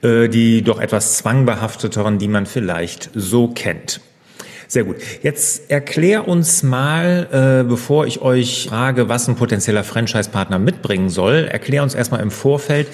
äh, 0.01 0.27
die 0.29 0.63
doch 0.63 0.79
etwas 0.79 1.17
zwangbehafteteren, 1.17 2.17
die 2.17 2.27
man 2.27 2.45
vielleicht 2.45 3.09
so 3.13 3.47
kennt. 3.47 4.01
Sehr 4.67 4.83
gut. 4.83 4.97
Jetzt 5.23 5.71
erklär 5.71 6.27
uns 6.27 6.61
mal, 6.61 7.61
äh, 7.63 7.67
bevor 7.67 8.05
ich 8.05 8.21
euch 8.21 8.67
frage, 8.67 9.07
was 9.07 9.27
ein 9.29 9.35
potenzieller 9.35 9.83
Franchise-Partner 9.83 10.59
mitbringen 10.59 11.09
soll, 11.09 11.47
erklär 11.49 11.83
uns 11.83 11.95
erstmal 11.95 12.21
im 12.21 12.31
Vorfeld, 12.31 12.87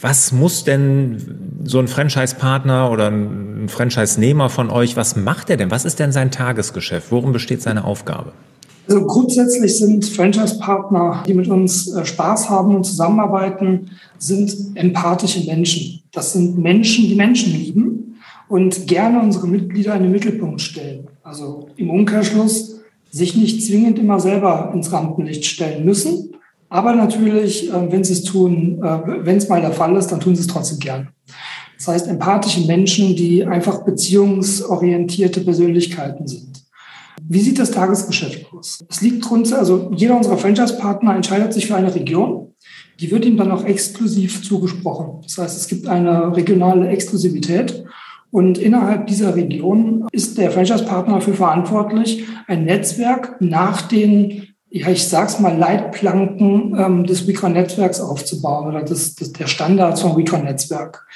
was 0.00 0.32
muss 0.32 0.64
denn 0.64 1.60
so 1.64 1.80
ein 1.80 1.88
Franchise-Partner 1.88 2.90
oder 2.90 3.10
ein 3.10 3.68
Franchise-Nehmer 3.68 4.48
von 4.48 4.70
euch, 4.70 4.96
was 4.96 5.16
macht 5.16 5.50
er 5.50 5.58
denn? 5.58 5.70
Was 5.70 5.84
ist 5.84 5.98
denn 5.98 6.12
sein 6.12 6.30
Tagesgeschäft? 6.30 7.12
Worum 7.12 7.32
besteht 7.32 7.60
seine 7.60 7.84
Aufgabe? 7.84 8.32
Also 8.88 9.04
grundsätzlich 9.04 9.76
sind 9.76 10.06
Franchise-Partner, 10.06 11.24
die 11.26 11.34
mit 11.34 11.48
uns 11.48 11.92
äh, 11.92 12.06
Spaß 12.06 12.48
haben 12.48 12.74
und 12.74 12.84
zusammenarbeiten, 12.84 13.90
sind 14.16 14.56
empathische 14.76 15.44
Menschen. 15.44 16.02
Das 16.10 16.32
sind 16.32 16.56
Menschen, 16.56 17.06
die 17.06 17.14
Menschen 17.14 17.52
lieben 17.52 18.18
und 18.48 18.86
gerne 18.86 19.20
unsere 19.20 19.46
Mitglieder 19.46 19.94
in 19.94 20.04
den 20.04 20.12
Mittelpunkt 20.12 20.62
stellen. 20.62 21.06
Also 21.28 21.68
im 21.76 21.90
Umkehrschluss 21.90 22.80
sich 23.10 23.36
nicht 23.36 23.62
zwingend 23.62 23.98
immer 23.98 24.18
selber 24.18 24.70
ins 24.72 24.90
Rampenlicht 24.92 25.44
stellen 25.44 25.84
müssen, 25.84 26.34
aber 26.70 26.94
natürlich, 26.94 27.68
äh, 27.68 27.92
wenn 27.92 28.02
sie 28.02 28.14
es 28.14 28.24
tun, 28.24 28.82
äh, 28.82 29.26
wenn 29.26 29.36
es 29.36 29.46
mal 29.46 29.60
der 29.60 29.72
Fall 29.72 29.94
ist, 29.96 30.06
dann 30.06 30.20
tun 30.20 30.34
sie 30.34 30.40
es 30.40 30.46
trotzdem 30.46 30.78
gern. 30.78 31.10
Das 31.76 31.88
heißt, 31.88 32.08
empathische 32.08 32.66
Menschen, 32.66 33.14
die 33.14 33.44
einfach 33.44 33.84
beziehungsorientierte 33.84 35.42
Persönlichkeiten 35.42 36.26
sind. 36.26 36.64
Wie 37.28 37.40
sieht 37.40 37.58
das 37.58 37.72
Tagesgeschäft 37.72 38.46
aus? 38.54 38.78
Es 38.88 39.02
liegt 39.02 39.28
drunter, 39.28 39.58
also 39.58 39.90
jeder 39.94 40.16
unserer 40.16 40.38
Franchise-Partner 40.38 41.14
entscheidet 41.14 41.52
sich 41.52 41.66
für 41.66 41.76
eine 41.76 41.94
Region. 41.94 42.54
Die 43.00 43.10
wird 43.10 43.26
ihm 43.26 43.36
dann 43.36 43.50
auch 43.50 43.66
exklusiv 43.66 44.42
zugesprochen. 44.42 45.20
Das 45.24 45.36
heißt, 45.36 45.58
es 45.58 45.68
gibt 45.68 45.88
eine 45.88 46.34
regionale 46.34 46.88
Exklusivität. 46.88 47.84
Und 48.30 48.58
innerhalb 48.58 49.06
dieser 49.06 49.34
Region 49.34 50.06
ist 50.12 50.36
der 50.36 50.50
Franchise-Partner 50.50 51.14
dafür 51.14 51.34
verantwortlich, 51.34 52.24
ein 52.46 52.64
Netzwerk 52.64 53.40
nach 53.40 53.82
den, 53.82 54.48
ja, 54.70 54.88
ich 54.88 55.06
sag's 55.08 55.40
mal, 55.40 55.56
Leitplanken 55.56 56.76
ähm, 56.78 57.06
des 57.06 57.26
Recon-Netzwerks 57.26 58.00
aufzubauen 58.00 58.68
oder 58.68 58.82
des, 58.82 59.14
des, 59.14 59.32
der 59.32 59.46
Standards 59.46 60.02
vom 60.02 60.12
Recon-Netzwerk. 60.12 61.06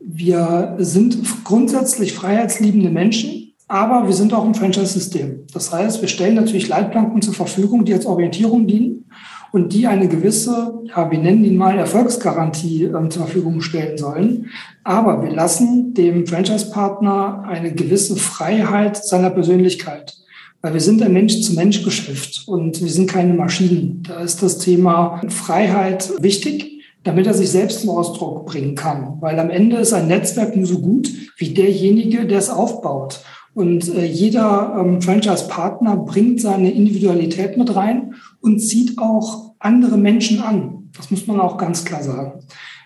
Wir 0.00 0.74
sind 0.78 1.44
grundsätzlich 1.44 2.12
freiheitsliebende 2.12 2.90
Menschen, 2.90 3.52
aber 3.68 4.06
wir 4.06 4.14
sind 4.14 4.32
auch 4.32 4.44
im 4.44 4.54
Franchise-System. 4.54 5.46
Das 5.52 5.72
heißt, 5.72 6.00
wir 6.00 6.08
stellen 6.08 6.34
natürlich 6.34 6.68
Leitplanken 6.68 7.22
zur 7.22 7.34
Verfügung, 7.34 7.84
die 7.84 7.92
als 7.92 8.06
Orientierung 8.06 8.66
dienen 8.66 9.04
und 9.52 9.72
die 9.72 9.86
eine 9.86 10.08
gewisse, 10.08 10.80
ja, 10.84 11.10
wir 11.10 11.18
nennen 11.18 11.44
ihn 11.44 11.56
mal 11.56 11.78
Erfolgsgarantie 11.78 12.84
äh, 12.84 13.08
zur 13.08 13.22
Verfügung 13.22 13.60
stellen 13.60 13.98
sollen. 13.98 14.50
Aber 14.84 15.22
wir 15.22 15.30
lassen 15.30 15.94
dem 15.94 16.26
Franchise-Partner 16.26 17.44
eine 17.46 17.72
gewisse 17.72 18.16
Freiheit 18.16 18.96
seiner 18.96 19.30
Persönlichkeit. 19.30 20.16
Weil 20.60 20.74
wir 20.74 20.80
sind 20.80 21.02
ein 21.02 21.12
Mensch-zu-Mensch-Geschäft 21.12 22.44
und 22.46 22.82
wir 22.82 22.90
sind 22.90 23.08
keine 23.08 23.34
Maschinen. 23.34 24.02
Da 24.06 24.20
ist 24.20 24.42
das 24.42 24.58
Thema 24.58 25.20
Freiheit 25.28 26.10
wichtig, 26.20 26.82
damit 27.04 27.26
er 27.26 27.34
sich 27.34 27.50
selbst 27.50 27.80
zum 27.80 27.90
Ausdruck 27.90 28.46
bringen 28.46 28.74
kann. 28.74 29.18
Weil 29.20 29.38
am 29.38 29.50
Ende 29.50 29.76
ist 29.76 29.92
ein 29.92 30.08
Netzwerk 30.08 30.56
nur 30.56 30.66
so 30.66 30.80
gut 30.80 31.08
wie 31.36 31.54
derjenige, 31.54 32.26
der 32.26 32.38
es 32.38 32.50
aufbaut. 32.50 33.20
Und 33.58 33.92
äh, 33.92 34.04
jeder 34.06 34.76
ähm, 34.78 35.02
Franchise-Partner 35.02 35.96
bringt 35.96 36.40
seine 36.40 36.70
Individualität 36.70 37.56
mit 37.56 37.74
rein 37.74 38.14
und 38.40 38.60
zieht 38.60 38.98
auch 38.98 39.54
andere 39.58 39.96
Menschen 39.96 40.40
an. 40.40 40.90
Das 40.96 41.10
muss 41.10 41.26
man 41.26 41.40
auch 41.40 41.56
ganz 41.56 41.84
klar 41.84 42.04
sagen. 42.04 42.34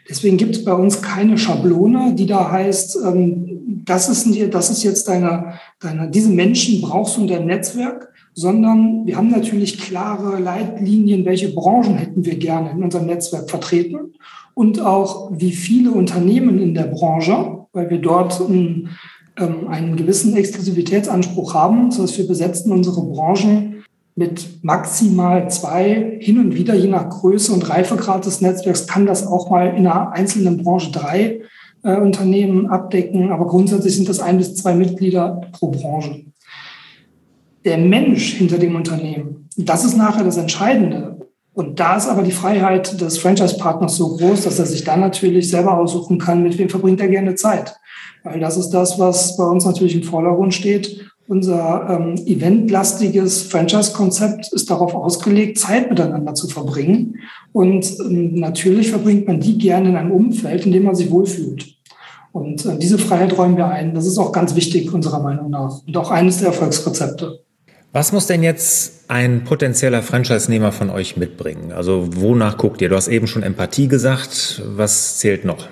Deswegen 0.08 0.38
gibt 0.38 0.56
es 0.56 0.64
bei 0.64 0.72
uns 0.72 1.02
keine 1.02 1.36
Schablone, 1.36 2.14
die 2.14 2.24
da 2.24 2.50
heißt, 2.50 3.00
ähm, 3.04 3.82
das, 3.84 4.08
ist, 4.08 4.26
das 4.50 4.70
ist 4.70 4.82
jetzt 4.82 5.08
deine, 5.08 5.58
deine, 5.78 6.08
diese 6.08 6.30
Menschen 6.30 6.80
brauchst 6.80 7.18
du 7.18 7.20
in 7.20 7.28
deinem 7.28 7.48
Netzwerk, 7.48 8.08
sondern 8.32 9.04
wir 9.04 9.18
haben 9.18 9.28
natürlich 9.28 9.78
klare 9.78 10.40
Leitlinien, 10.40 11.26
welche 11.26 11.52
Branchen 11.52 11.96
hätten 11.96 12.24
wir 12.24 12.36
gerne 12.36 12.70
in 12.70 12.82
unserem 12.82 13.04
Netzwerk 13.04 13.50
vertreten 13.50 14.14
und 14.54 14.80
auch 14.80 15.32
wie 15.34 15.52
viele 15.52 15.90
Unternehmen 15.90 16.58
in 16.58 16.72
der 16.72 16.84
Branche, 16.84 17.66
weil 17.74 17.90
wir 17.90 17.98
dort 17.98 18.40
ein, 18.40 18.88
ähm, 19.36 19.68
einen 19.68 19.96
gewissen 19.96 20.36
Exklusivitätsanspruch 20.36 21.54
haben. 21.54 21.90
Das 21.90 21.98
heißt, 21.98 22.18
wir 22.18 22.26
besetzen 22.26 22.72
unsere 22.72 23.02
Branchen 23.02 23.84
mit 24.14 24.62
maximal 24.62 25.50
zwei, 25.50 26.18
hin 26.20 26.38
und 26.38 26.54
wieder, 26.54 26.74
je 26.74 26.88
nach 26.88 27.08
Größe 27.08 27.52
und 27.52 27.68
Reifegrad 27.68 28.26
des 28.26 28.40
Netzwerks, 28.40 28.86
kann 28.86 29.06
das 29.06 29.26
auch 29.26 29.50
mal 29.50 29.68
in 29.68 29.86
einer 29.86 30.12
einzelnen 30.12 30.62
Branche 30.62 30.92
drei 30.92 31.40
äh, 31.82 31.96
Unternehmen 31.96 32.66
abdecken. 32.66 33.30
Aber 33.30 33.46
grundsätzlich 33.46 33.96
sind 33.96 34.08
das 34.08 34.20
ein 34.20 34.38
bis 34.38 34.54
zwei 34.54 34.74
Mitglieder 34.74 35.40
pro 35.52 35.70
Branche. 35.70 36.26
Der 37.64 37.78
Mensch 37.78 38.34
hinter 38.34 38.58
dem 38.58 38.74
Unternehmen, 38.74 39.48
das 39.56 39.84
ist 39.84 39.96
nachher 39.96 40.24
das 40.24 40.36
Entscheidende. 40.36 41.12
Und 41.54 41.80
da 41.80 41.96
ist 41.96 42.08
aber 42.08 42.22
die 42.22 42.32
Freiheit 42.32 43.00
des 43.00 43.18
Franchise-Partners 43.18 43.96
so 43.96 44.16
groß, 44.16 44.44
dass 44.44 44.58
er 44.58 44.66
sich 44.66 44.84
dann 44.84 45.00
natürlich 45.00 45.50
selber 45.50 45.78
aussuchen 45.78 46.18
kann, 46.18 46.42
mit 46.42 46.56
wem 46.58 46.70
verbringt 46.70 47.00
er 47.00 47.08
gerne 47.08 47.34
Zeit. 47.34 47.76
Weil 48.24 48.40
das 48.40 48.56
ist 48.56 48.70
das, 48.70 48.98
was 48.98 49.36
bei 49.36 49.44
uns 49.44 49.64
natürlich 49.64 49.94
im 49.94 50.02
Vordergrund 50.02 50.54
steht. 50.54 51.06
Unser 51.28 51.88
ähm, 51.88 52.16
eventlastiges 52.26 53.42
Franchise-Konzept 53.42 54.52
ist 54.52 54.70
darauf 54.70 54.94
ausgelegt, 54.94 55.58
Zeit 55.58 55.88
miteinander 55.88 56.34
zu 56.34 56.48
verbringen. 56.48 57.20
Und 57.52 57.86
ähm, 58.00 58.34
natürlich 58.34 58.90
verbringt 58.90 59.26
man 59.26 59.40
die 59.40 59.56
gerne 59.56 59.90
in 59.90 59.96
einem 59.96 60.10
Umfeld, 60.10 60.66
in 60.66 60.72
dem 60.72 60.84
man 60.84 60.94
sich 60.94 61.10
wohlfühlt. 61.10 61.76
Und 62.32 62.64
äh, 62.66 62.78
diese 62.78 62.98
Freiheit 62.98 63.36
räumen 63.38 63.56
wir 63.56 63.68
ein. 63.68 63.94
Das 63.94 64.06
ist 64.06 64.18
auch 64.18 64.32
ganz 64.32 64.56
wichtig 64.56 64.92
unserer 64.92 65.20
Meinung 65.20 65.50
nach 65.50 65.80
und 65.86 65.96
auch 65.96 66.10
eines 66.10 66.38
der 66.38 66.48
Erfolgsrezepte. 66.48 67.40
Was 67.92 68.10
muss 68.10 68.26
denn 68.26 68.42
jetzt 68.42 69.04
ein 69.08 69.44
potenzieller 69.44 70.02
Franchise-Nehmer 70.02 70.72
von 70.72 70.88
euch 70.88 71.18
mitbringen? 71.18 71.72
Also 71.72 72.08
wonach 72.16 72.56
guckt 72.56 72.80
ihr? 72.80 72.88
Du 72.88 72.96
hast 72.96 73.08
eben 73.08 73.26
schon 73.26 73.42
Empathie 73.42 73.86
gesagt. 73.86 74.62
Was 74.66 75.18
zählt 75.18 75.44
noch? 75.44 75.68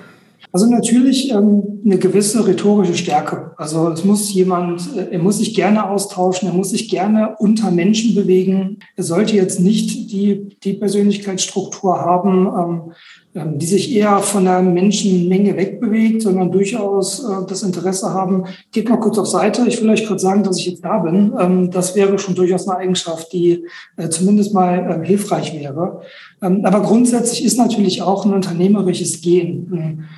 Also 0.53 0.65
natürlich 0.65 1.31
ähm, 1.31 1.81
eine 1.85 1.97
gewisse 1.97 2.45
rhetorische 2.45 2.95
Stärke. 2.95 3.51
Also 3.55 3.89
es 3.89 4.03
muss 4.03 4.33
jemand, 4.33 4.81
äh, 4.97 5.07
er 5.11 5.19
muss 5.19 5.37
sich 5.37 5.53
gerne 5.53 5.89
austauschen, 5.89 6.49
er 6.49 6.53
muss 6.53 6.71
sich 6.71 6.89
gerne 6.89 7.35
unter 7.39 7.71
Menschen 7.71 8.15
bewegen. 8.15 8.79
Er 8.97 9.03
sollte 9.03 9.35
jetzt 9.35 9.61
nicht 9.61 10.11
die, 10.11 10.49
die 10.61 10.73
Persönlichkeitsstruktur 10.73 12.01
haben, 12.01 12.47
ähm, 12.47 12.91
ähm, 13.33 13.59
die 13.59 13.65
sich 13.65 13.95
eher 13.95 14.19
von 14.19 14.43
der 14.43 14.61
Menschenmenge 14.61 15.55
wegbewegt, 15.55 16.21
sondern 16.21 16.51
durchaus 16.51 17.23
äh, 17.23 17.45
das 17.47 17.63
Interesse 17.63 18.13
haben, 18.13 18.43
geht 18.73 18.89
mal 18.89 18.99
kurz 18.99 19.17
auf 19.17 19.27
Seite, 19.27 19.65
ich 19.69 19.81
will 19.81 19.89
euch 19.89 20.05
kurz 20.05 20.21
sagen, 20.21 20.43
dass 20.43 20.57
ich 20.57 20.65
jetzt 20.65 20.83
da 20.83 20.97
bin. 20.97 21.31
Ähm, 21.39 21.71
das 21.71 21.95
wäre 21.95 22.19
schon 22.19 22.35
durchaus 22.35 22.67
eine 22.67 22.77
Eigenschaft, 22.77 23.31
die 23.31 23.63
äh, 23.95 24.09
zumindest 24.09 24.53
mal 24.53 25.01
äh, 25.01 25.07
hilfreich 25.07 25.57
wäre. 25.57 26.01
Ähm, 26.41 26.65
aber 26.65 26.81
grundsätzlich 26.81 27.45
ist 27.45 27.57
natürlich 27.57 28.01
auch 28.01 28.25
ein 28.25 28.33
unternehmerisches 28.33 29.21
Gehen 29.21 29.69
ein 29.71 30.09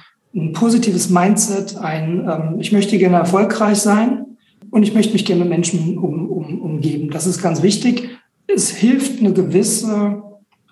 positives 0.54 1.10
Mindset, 1.10 1.78
ein 1.78 2.28
ähm, 2.28 2.60
ich 2.60 2.72
möchte 2.72 2.98
gerne 2.98 3.18
erfolgreich 3.18 3.78
sein 3.78 4.26
und 4.72 4.84
ich 4.84 4.94
möchte 4.94 5.14
mich 5.14 5.26
gerne 5.26 5.42
mit 5.42 5.50
Menschen 5.50 5.98
um, 5.98 6.30
um, 6.30 6.62
umgeben. 6.62 7.12
Das 7.12 7.28
ist 7.28 7.42
ganz 7.42 7.62
wichtig. 7.62 8.10
Es 8.48 8.72
hilft 8.72 9.20
eine 9.20 9.34
gewisse 9.34 10.24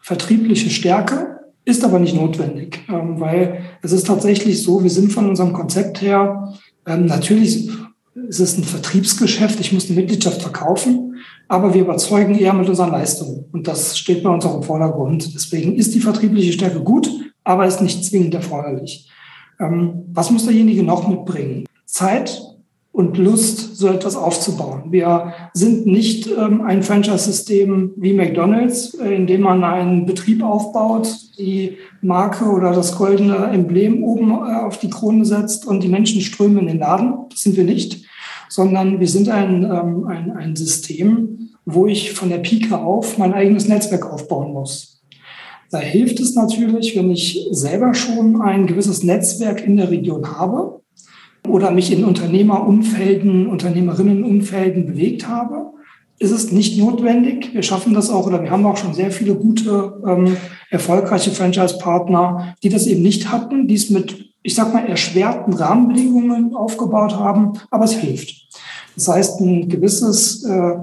vertriebliche 0.01 0.69
Stärke, 0.69 1.39
ist 1.63 1.85
aber 1.85 1.99
nicht 1.99 2.15
notwendig, 2.15 2.79
ähm, 2.89 3.19
weil 3.19 3.61
es 3.83 3.91
ist 3.91 4.07
tatsächlich 4.07 4.63
so, 4.63 4.83
wir 4.83 4.89
sind 4.89 5.13
von 5.13 5.29
unserem 5.29 5.53
Konzept 5.53 6.01
her, 6.01 6.53
ähm, 6.87 7.05
natürlich 7.05 7.69
ist 8.27 8.39
es 8.39 8.57
ein 8.57 8.63
Vertriebsgeschäft, 8.63 9.59
ich 9.59 9.71
muss 9.71 9.89
eine 9.89 9.99
Mitgliedschaft 9.99 10.41
verkaufen, 10.41 11.17
aber 11.47 11.73
wir 11.73 11.81
überzeugen 11.81 12.35
eher 12.35 12.53
mit 12.53 12.67
unserer 12.67 12.89
Leistung 12.89 13.45
und 13.51 13.67
das 13.67 13.97
steht 13.97 14.23
bei 14.23 14.29
uns 14.29 14.43
auch 14.43 14.57
im 14.57 14.63
Vordergrund. 14.63 15.35
Deswegen 15.35 15.75
ist 15.75 15.93
die 15.93 15.99
vertriebliche 15.99 16.51
Stärke 16.51 16.81
gut, 16.81 17.09
aber 17.43 17.67
ist 17.67 17.81
nicht 17.81 18.03
zwingend 18.03 18.33
erforderlich. 18.33 19.07
Ähm, 19.61 20.05
was 20.13 20.31
muss 20.31 20.45
derjenige 20.45 20.83
noch 20.83 21.07
mitbringen? 21.07 21.65
Zeit 21.85 22.41
und 22.93 23.17
Lust, 23.17 23.77
so 23.77 23.87
etwas 23.87 24.17
aufzubauen. 24.17 24.91
Wir 24.91 25.33
sind 25.53 25.85
nicht 25.85 26.27
ähm, 26.27 26.61
ein 26.61 26.83
Franchise-System 26.83 27.93
wie 27.95 28.13
McDonald's, 28.13 28.93
äh, 28.95 29.15
in 29.15 29.27
dem 29.27 29.41
man 29.41 29.63
einen 29.63 30.05
Betrieb 30.05 30.43
aufbaut, 30.43 31.07
die 31.37 31.77
Marke 32.01 32.45
oder 32.45 32.73
das 32.73 32.97
goldene 32.97 33.35
Emblem 33.47 34.03
oben 34.03 34.31
äh, 34.31 34.65
auf 34.65 34.77
die 34.79 34.89
Krone 34.89 35.23
setzt 35.23 35.65
und 35.65 35.83
die 35.83 35.87
Menschen 35.87 36.21
strömen 36.21 36.59
in 36.59 36.67
den 36.67 36.79
Laden. 36.79 37.13
Das 37.29 37.41
sind 37.41 37.55
wir 37.55 37.63
nicht, 37.63 38.03
sondern 38.49 38.99
wir 38.99 39.07
sind 39.07 39.29
ein, 39.29 39.63
ähm, 39.63 40.05
ein, 40.07 40.31
ein 40.31 40.55
System, 40.57 41.51
wo 41.65 41.87
ich 41.87 42.11
von 42.11 42.29
der 42.29 42.39
Pike 42.39 42.77
auf 42.77 43.17
mein 43.17 43.33
eigenes 43.33 43.69
Netzwerk 43.69 44.11
aufbauen 44.11 44.51
muss. 44.51 44.90
Da 45.71 45.79
hilft 45.79 46.19
es 46.19 46.35
natürlich, 46.35 46.97
wenn 46.97 47.09
ich 47.11 47.47
selber 47.51 47.93
schon 47.93 48.41
ein 48.41 48.67
gewisses 48.67 49.03
Netzwerk 49.03 49.65
in 49.65 49.77
der 49.77 49.89
Region 49.89 50.37
habe 50.37 50.81
oder 51.47 51.71
mich 51.71 51.91
in 51.93 52.03
Unternehmerumfelden, 52.03 53.47
Unternehmerinnenumfelden 53.47 54.85
bewegt 54.85 55.29
habe. 55.29 55.71
Ist 56.19 56.31
es 56.31 56.51
nicht 56.51 56.77
notwendig. 56.77 57.53
Wir 57.53 57.63
schaffen 57.63 57.93
das 57.93 58.09
auch 58.09 58.27
oder 58.27 58.43
wir 58.43 58.51
haben 58.51 58.65
auch 58.65 58.77
schon 58.77 58.93
sehr 58.93 59.11
viele 59.11 59.33
gute, 59.33 60.01
ähm, 60.05 60.37
erfolgreiche 60.69 61.31
Franchise-Partner, 61.31 62.55
die 62.61 62.69
das 62.69 62.85
eben 62.85 63.01
nicht 63.01 63.31
hatten, 63.31 63.67
die 63.67 63.75
es 63.75 63.89
mit, 63.89 64.29
ich 64.43 64.53
sag 64.53 64.73
mal, 64.73 64.85
erschwerten 64.85 65.53
Rahmenbedingungen 65.53 66.53
aufgebaut 66.53 67.15
haben, 67.15 67.53
aber 67.71 67.85
es 67.85 67.93
hilft. 67.93 68.35
Das 68.95 69.07
heißt, 69.07 69.39
ein 69.39 69.67
gewisses, 69.69 70.43
äh, 70.43 70.73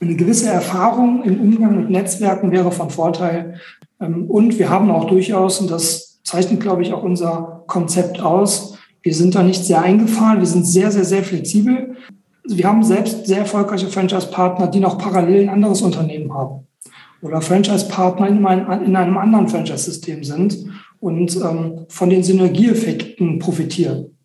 eine 0.00 0.16
gewisse 0.16 0.48
Erfahrung 0.48 1.22
im 1.24 1.40
Umgang 1.40 1.76
mit 1.76 1.90
Netzwerken 1.90 2.50
wäre 2.50 2.72
von 2.72 2.90
Vorteil, 2.90 3.60
und 3.98 4.58
wir 4.58 4.70
haben 4.70 4.90
auch 4.90 5.06
durchaus, 5.06 5.60
und 5.60 5.70
das 5.70 6.20
zeichnet, 6.24 6.60
glaube 6.60 6.82
ich, 6.82 6.92
auch 6.92 7.02
unser 7.02 7.64
Konzept 7.66 8.20
aus, 8.20 8.78
wir 9.02 9.14
sind 9.14 9.34
da 9.34 9.42
nicht 9.42 9.64
sehr 9.64 9.82
eingefahren, 9.82 10.40
wir 10.40 10.46
sind 10.46 10.66
sehr, 10.66 10.90
sehr, 10.90 11.04
sehr 11.04 11.22
flexibel. 11.22 11.96
Wir 12.46 12.66
haben 12.66 12.82
selbst 12.82 13.26
sehr 13.26 13.38
erfolgreiche 13.38 13.88
Franchise-Partner, 13.88 14.68
die 14.68 14.80
noch 14.80 14.98
parallel 14.98 15.42
ein 15.42 15.50
anderes 15.50 15.82
Unternehmen 15.82 16.32
haben 16.32 16.66
oder 17.24 17.40
Franchise-Partner 17.40 18.28
in, 18.28 18.38
in, 18.84 18.96
einem 18.96 19.16
anderen 19.16 19.48
Franchise-System 19.48 20.24
sind 20.24 20.66
und 21.00 21.36
ähm, 21.36 21.86
von 21.88 22.10
den 22.10 22.22
Synergieeffekten 22.22 23.38
profitieren. 23.38 24.18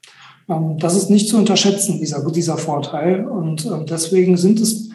Ähm, 0.50 0.78
das 0.80 0.96
ist 0.96 1.10
nicht 1.10 1.30
zu 1.30 1.38
unterschätzen, 1.38 2.00
dieser, 2.00 2.30
dieser 2.30 2.58
Vorteil. 2.58 3.26
Und 3.26 3.66
ähm, 3.66 3.86
deswegen 3.88 4.36
sind 4.36 4.60
es 4.60 4.89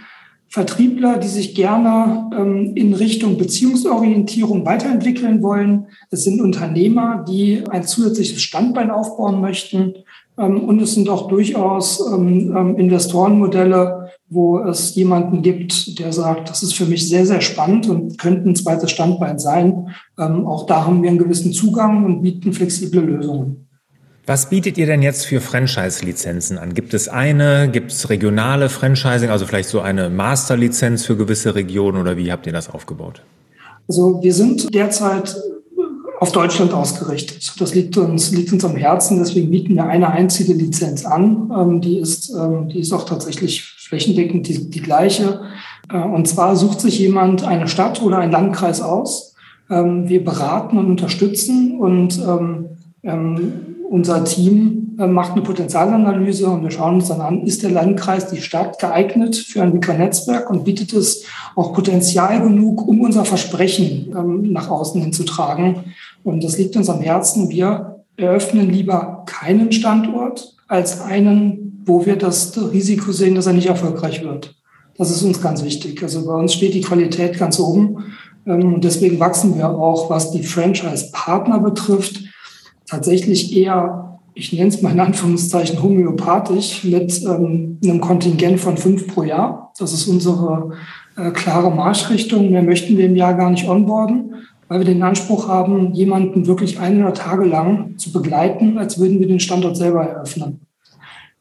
Vertriebler, 0.55 1.19
die 1.19 1.27
sich 1.27 1.57
gerne 1.57 2.31
ähm, 2.33 2.77
in 2.77 2.95
Richtung 2.95 3.39
Beziehungsorientierung 3.39 4.65
weiterentwickeln 4.65 5.43
wollen. 5.43 5.89
Es 6.13 6.23
sind 6.23 6.41
Unternehmer, 6.41 7.25
die 7.29 7.65
ein 7.69 7.83
zusätzliches 7.83 8.41
Standbein 8.41 8.93
aufbauen 8.93 9.41
möchten. 9.41 9.95
Ähm, 10.39 10.61
und 10.61 10.81
es 10.81 10.95
sind 10.95 11.09
auch 11.09 11.27
durchaus 11.27 12.01
ähm, 12.07 12.55
ähm, 12.57 12.77
Investorenmodelle, 12.77 14.11
wo 14.29 14.61
es 14.61 14.95
jemanden 14.95 15.43
gibt, 15.43 15.99
der 15.99 16.13
sagt, 16.13 16.51
das 16.51 16.63
ist 16.63 16.75
für 16.75 16.87
mich 16.87 17.09
sehr, 17.09 17.27
sehr 17.27 17.41
spannend 17.41 17.89
und 17.89 18.17
könnte 18.17 18.49
ein 18.49 18.55
zweites 18.55 18.93
Standbein 18.93 19.41
sein. 19.41 19.89
Auch 20.17 20.67
da 20.67 20.87
haben 20.87 21.03
wir 21.03 21.11
einen 21.11 21.19
gewissen 21.19 21.53
Zugang 21.53 22.05
und 22.05 22.23
bieten 22.23 22.53
flexible 22.53 23.01
Lösungen. 23.01 23.64
Was 24.27 24.49
bietet 24.49 24.79
ihr 24.79 24.87
denn 24.87 25.03
jetzt 25.03 25.27
für 25.27 25.43
Franchise-Lizenzen 25.43 26.57
an? 26.57 26.73
Gibt 26.73 26.95
es 26.95 27.09
eine? 27.09 27.69
Gibt 27.71 27.93
es 27.93 28.09
regionale 28.09 28.71
Franchising, 28.71 29.29
also 29.29 29.45
vielleicht 29.45 29.69
so 29.69 29.81
eine 29.81 30.09
Master-Lizenz 30.09 31.05
für 31.05 31.15
gewisse 31.17 31.55
Regionen 31.55 32.01
oder 32.01 32.17
wie 32.17 32.33
habt 32.33 32.47
ihr 32.47 32.53
das 32.53 32.71
aufgebaut? 32.71 33.21
Also 33.87 34.23
wir 34.23 34.33
sind 34.33 34.75
derzeit 34.75 35.37
auf 36.21 36.33
Deutschland 36.33 36.73
ausgerichtet. 36.73 37.53
Das 37.61 37.75
liegt 37.75 37.99
uns, 37.99 38.33
liegt 38.33 38.51
uns 38.51 38.65
am 38.65 38.77
Herzen. 38.77 39.19
Deswegen 39.19 39.51
bieten 39.51 39.75
wir 39.75 39.85
eine 39.85 40.11
einzige 40.11 40.55
Lizenz 40.55 41.05
an. 41.05 41.53
Ähm, 41.55 41.81
die, 41.83 41.99
ist, 41.99 42.31
ähm, 42.31 42.71
die 42.71 42.81
ist 42.81 42.95
auch 42.95 43.05
tatsächlich 43.05 43.63
flächendeckend 43.63 44.49
die, 44.49 44.71
die 44.71 44.81
gleiche. 44.81 45.43
Äh, 45.93 45.99
und 45.99 46.27
zwar 46.27 46.57
sucht 46.57 46.81
sich 46.81 46.99
jemand 46.99 47.45
eine 47.45 47.69
Stadt 47.69 48.01
oder 48.01 48.19
einen 48.19 48.33
Landkreis 48.33 48.81
aus. 48.81 49.35
Ähm, 49.69 50.09
wir 50.09 50.25
beraten 50.25 50.79
und 50.79 50.87
unterstützen 50.87 51.79
und 51.79 52.19
unser 53.95 54.25
Team 54.25 54.97
äh, 54.99 55.07
macht 55.07 55.35
eine 55.35 55.43
Potenzialanalyse 55.43 56.49
und 56.49 56.65
wir 56.65 56.73
schauen 56.73 56.97
uns 56.97 57.07
dann 57.07 57.21
an, 57.21 57.43
ist 57.47 57.63
der 57.63 57.71
Landkreis, 57.71 58.29
die 58.29 58.43
Stadt 58.43 58.81
geeignet 58.81 59.37
für 59.37 59.63
ein 59.63 59.73
Wicca-Netzwerk 59.73 60.51
und 60.51 60.65
bietet 60.65 60.93
es 60.93 61.23
auch 61.55 61.73
Potenzial 61.73 62.43
genug, 62.43 62.89
um 62.89 63.03
unser 63.03 63.25
Versprechen 63.25 64.13
ähm, 64.13 64.51
nach 64.51 64.69
außen 64.69 65.01
hinzutragen. 65.01 65.95
Und 66.25 66.43
das 66.43 66.59
liegt 66.59 66.77
uns 66.77 66.91
am 66.91 67.03
Herzen. 67.03 67.51
Wir 67.51 68.03
eröffnen 68.17 68.69
lieber 68.69 69.23
keinen 69.27 69.71
Standort 69.71 70.57
als 70.67 71.01
einen, 71.01 71.85
wo 71.87 72.05
wir 72.05 72.17
das 72.17 72.59
Risiko 72.73 73.13
sehen, 73.13 73.37
dass 73.37 73.47
er 73.47 73.53
nicht 73.53 73.69
erfolgreich 73.69 74.25
wird. 74.25 74.57
Das 74.99 75.13
ist 75.13 75.23
uns 75.23 75.41
ganz 75.41 75.63
wichtig. 75.63 76.03
Also 76.03 76.27
bei 76.27 76.35
uns 76.35 76.53
steht 76.53 76.75
die 76.75 76.81
Qualität 76.81 77.39
ganz 77.39 77.61
oben. 77.61 77.99
Ähm, 78.45 78.75
und 78.75 78.83
deswegen 78.83 79.21
wachsen 79.21 79.57
wir 79.57 79.71
auch, 79.71 80.11
was 80.11 80.33
die 80.33 80.43
Franchise-Partner 80.43 81.61
betrifft, 81.61 82.34
tatsächlich 82.89 83.57
eher, 83.57 84.19
ich 84.35 84.53
nenne 84.53 84.69
es 84.69 84.83
mal 84.83 84.93
in 84.93 85.01
Anführungszeichen 85.01 85.83
homöopathisch, 85.83 86.85
mit 86.85 87.23
ähm, 87.23 87.79
einem 87.83 88.01
Kontingent 88.01 88.61
von 88.61 88.77
fünf 88.77 89.07
pro 89.09 89.23
Jahr. 89.23 89.73
Das 89.79 89.93
ist 89.93 90.07
unsere 90.07 90.73
äh, 91.17 91.31
klare 91.31 91.71
Marschrichtung. 91.71 92.51
Mehr 92.51 92.63
möchten 92.63 92.97
wir 92.97 93.07
im 93.07 93.17
Jahr 93.17 93.35
gar 93.35 93.51
nicht 93.51 93.69
onboarden, 93.69 94.35
weil 94.69 94.81
wir 94.81 94.87
den 94.87 95.03
Anspruch 95.03 95.49
haben, 95.49 95.93
jemanden 95.95 96.47
wirklich 96.47 96.81
100 96.81 97.17
Tage 97.17 97.45
lang 97.45 97.97
zu 97.97 98.13
begleiten, 98.13 98.79
als 98.79 98.99
würden 98.99 99.21
wir 99.21 99.29
den 99.29 99.41
Standort 99.41 99.77
selber 99.77 100.05
eröffnen. 100.05 100.61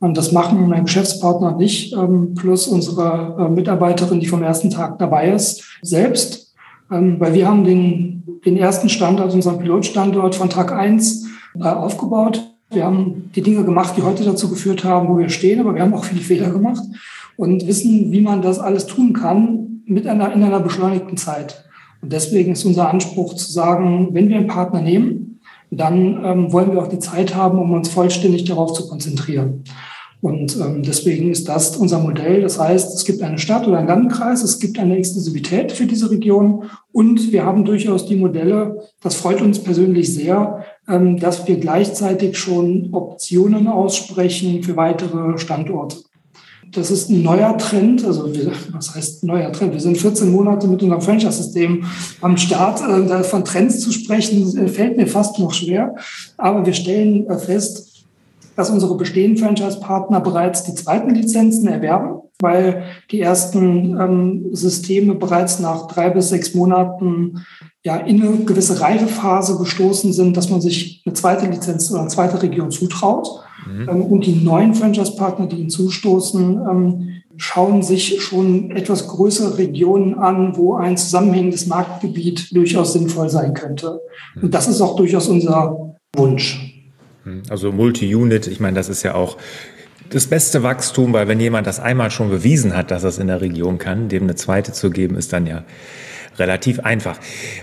Und 0.03 0.17
das 0.17 0.33
machen 0.33 0.67
mein 0.67 0.83
Geschäftspartner 0.83 1.55
nicht, 1.55 1.93
ähm, 1.93 2.33
plus 2.35 2.67
unsere 2.67 3.37
äh, 3.39 3.49
Mitarbeiterin, 3.49 4.19
die 4.19 4.25
vom 4.25 4.43
ersten 4.43 4.69
Tag 4.69 4.99
dabei 4.99 5.31
ist, 5.31 5.63
selbst. 5.81 6.53
Ähm, 6.91 7.21
weil 7.21 7.33
wir 7.33 7.47
haben 7.47 7.63
den, 7.63 8.23
den 8.45 8.57
ersten 8.57 8.89
Standort, 8.89 9.33
unseren 9.33 9.59
Pilotstandort 9.59 10.35
von 10.35 10.49
Tag 10.49 10.73
eins 10.73 11.22
aufgebaut. 11.59 12.49
Wir 12.69 12.85
haben 12.85 13.29
die 13.35 13.41
Dinge 13.41 13.63
gemacht, 13.63 13.95
die 13.97 14.01
heute 14.01 14.23
dazu 14.23 14.49
geführt 14.49 14.83
haben, 14.83 15.07
wo 15.09 15.17
wir 15.17 15.29
stehen, 15.29 15.59
aber 15.59 15.75
wir 15.75 15.81
haben 15.81 15.93
auch 15.93 16.05
viele 16.05 16.21
Fehler 16.21 16.49
gemacht 16.49 16.83
und 17.37 17.67
wissen, 17.67 18.11
wie 18.11 18.21
man 18.21 18.41
das 18.41 18.59
alles 18.59 18.85
tun 18.85 19.13
kann 19.13 19.81
mit 19.85 20.07
einer, 20.07 20.33
in 20.33 20.43
einer 20.43 20.59
beschleunigten 20.59 21.17
Zeit. 21.17 21.65
Und 22.01 22.11
deswegen 22.11 22.53
ist 22.53 22.65
unser 22.65 22.89
Anspruch 22.89 23.35
zu 23.35 23.51
sagen, 23.51 24.09
wenn 24.11 24.29
wir 24.29 24.37
einen 24.37 24.47
Partner 24.47 24.81
nehmen, 24.81 25.39
dann 25.71 26.23
ähm, 26.23 26.53
wollen 26.53 26.71
wir 26.71 26.81
auch 26.81 26.87
die 26.87 26.99
Zeit 26.99 27.35
haben, 27.35 27.59
um 27.59 27.71
uns 27.71 27.89
vollständig 27.89 28.45
darauf 28.45 28.73
zu 28.73 28.87
konzentrieren. 28.87 29.63
Und 30.21 30.55
ähm, 30.57 30.83
deswegen 30.83 31.31
ist 31.31 31.49
das 31.49 31.75
unser 31.75 31.99
Modell. 31.99 32.41
Das 32.41 32.57
heißt, 32.57 32.95
es 32.95 33.03
gibt 33.03 33.21
eine 33.21 33.39
Stadt 33.39 33.67
oder 33.67 33.79
einen 33.79 33.87
Landkreis, 33.87 34.41
es 34.41 34.59
gibt 34.59 34.79
eine 34.79 34.97
Exklusivität 34.97 35.73
für 35.73 35.85
diese 35.85 36.09
Region 36.09 36.69
und 36.93 37.33
wir 37.33 37.43
haben 37.43 37.65
durchaus 37.65 38.05
die 38.05 38.15
Modelle, 38.15 38.79
das 39.01 39.15
freut 39.15 39.41
uns 39.41 39.59
persönlich 39.59 40.13
sehr, 40.13 40.63
dass 40.85 41.47
wir 41.47 41.57
gleichzeitig 41.59 42.37
schon 42.37 42.89
Optionen 42.91 43.67
aussprechen 43.67 44.63
für 44.63 44.75
weitere 44.75 45.37
Standorte. 45.37 45.97
Das 46.73 46.89
ist 46.89 47.09
ein 47.09 47.21
neuer 47.21 47.55
Trend, 47.57 48.03
also 48.03 48.33
wir, 48.33 48.51
was 48.71 48.95
heißt 48.95 49.23
neuer 49.23 49.51
Trend? 49.51 49.73
Wir 49.73 49.79
sind 49.79 49.97
14 49.97 50.31
Monate 50.31 50.67
mit 50.67 50.81
unserem 50.81 51.01
Franchise-System 51.01 51.85
am 52.21 52.35
Start. 52.37 52.81
Äh, 52.81 53.23
von 53.23 53.45
Trends 53.45 53.79
zu 53.79 53.91
sprechen, 53.91 54.57
äh, 54.57 54.67
fällt 54.67 54.97
mir 54.97 55.05
fast 55.05 55.37
noch 55.37 55.53
schwer. 55.53 55.95
Aber 56.37 56.65
wir 56.65 56.73
stellen 56.73 57.29
äh, 57.29 57.37
fest, 57.37 58.05
dass 58.55 58.71
unsere 58.71 58.95
bestehenden 58.97 59.43
Franchise-Partner 59.43 60.19
bereits 60.21 60.63
die 60.63 60.73
zweiten 60.73 61.11
Lizenzen 61.11 61.67
erwerben, 61.67 62.21
weil 62.39 62.83
die 63.11 63.21
ersten 63.21 63.99
ähm, 63.99 64.45
Systeme 64.51 65.13
bereits 65.13 65.59
nach 65.59 65.87
drei 65.87 66.09
bis 66.09 66.29
sechs 66.29 66.55
Monaten 66.55 67.45
ja 67.83 67.97
in 67.97 68.21
eine 68.21 68.45
gewisse 68.45 68.79
Reifephase 68.79 69.57
gestoßen 69.57 70.13
sind, 70.13 70.37
dass 70.37 70.49
man 70.49 70.61
sich 70.61 71.01
eine 71.05 71.13
zweite 71.13 71.47
Lizenz 71.47 71.91
oder 71.91 72.01
eine 72.01 72.09
zweite 72.09 72.41
Region 72.41 72.71
zutraut. 72.71 73.27
Mhm. 73.67 73.89
Ähm, 73.89 74.01
und 74.03 74.25
die 74.25 74.35
neuen 74.35 74.73
Franchise-Partner, 74.73 75.47
die 75.47 75.57
hinzustoßen, 75.57 76.61
ähm, 76.69 77.09
schauen 77.35 77.81
sich 77.81 78.21
schon 78.21 78.71
etwas 78.71 79.07
größere 79.07 79.57
Regionen 79.57 80.15
an, 80.15 80.55
wo 80.55 80.75
ein 80.75 80.97
zusammenhängendes 80.97 81.65
Marktgebiet 81.67 82.55
durchaus 82.55 82.93
sinnvoll 82.93 83.29
sein 83.29 83.53
könnte. 83.53 83.99
Und 84.41 84.53
das 84.53 84.67
ist 84.67 84.81
auch 84.81 84.95
durchaus 84.95 85.27
unser 85.27 85.95
Wunsch. 86.15 86.85
Hm, 87.23 87.43
also 87.49 87.71
Multi-Unit, 87.71 88.47
ich 88.47 88.59
meine, 88.59 88.75
das 88.75 88.87
ist 88.87 89.03
ja 89.03 89.15
auch 89.15 89.37
das 90.09 90.27
beste 90.27 90.63
Wachstum, 90.63 91.11
weil 91.11 91.27
wenn 91.27 91.39
jemand 91.39 91.65
das 91.65 91.79
einmal 91.79 92.11
schon 92.11 92.29
bewiesen 92.29 92.75
hat, 92.75 92.91
dass 92.91 93.03
er 93.03 93.09
es 93.09 93.17
in 93.17 93.27
der 93.27 93.41
Region 93.41 93.77
kann, 93.77 94.09
dem 94.09 94.23
eine 94.23 94.35
zweite 94.35 94.71
zu 94.71 94.91
geben, 94.91 95.15
ist 95.15 95.33
dann 95.33 95.47
ja 95.47 95.63
relativ 96.37 96.79
einfach. 96.79 97.17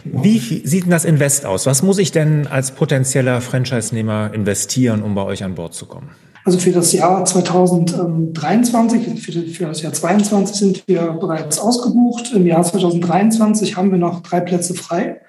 Wie 0.05 0.39
sieht 0.39 0.85
denn 0.85 0.91
das 0.91 1.05
Invest 1.05 1.47
aus? 1.47 1.67
Was 1.67 1.83
muss 1.83 1.99
ich 1.99 2.13
denn 2.13 2.47
als 2.47 2.71
potenzieller 2.73 3.41
Franchise-Nehmer 3.41 4.31
investieren, 4.33 5.03
um 5.03 5.15
bei 5.15 5.23
euch 5.23 5.45
an 5.45 5.55
Bord 5.55 5.75
zu 5.75 5.87
kommen? 5.87 6.11
Also 6.45 6.59
für 6.59 6.73
das 6.73 6.93
Jahr 6.93 7.25
2023, 7.25 9.23
für 9.23 9.33
das 9.67 9.83
Jahr 9.83 9.93
2022 9.93 10.57
sind 10.57 10.83
wir 10.87 11.13
bereits 11.13 11.59
ausgebucht. 11.59 12.33
Im 12.35 12.47
Jahr 12.47 12.63
2023 12.63 13.77
haben 13.77 13.91
wir 13.91 13.99
noch 13.99 14.23
drei 14.23 14.41
Plätze 14.41 14.75
frei. 14.75 15.21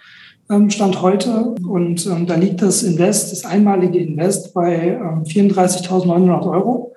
Ähm, 0.49 0.69
Stand 0.69 1.01
heute. 1.01 1.56
Und 1.67 2.06
ähm, 2.06 2.27
da 2.27 2.36
liegt 2.36 2.62
das 2.62 2.84
Invest, 2.84 3.34
das 3.34 3.43
einmalige 3.45 3.99
Invest 3.99 4.54
bei 4.54 4.99
ähm, 4.99 5.23
34.900 5.23 6.49
Euro. 6.49 6.93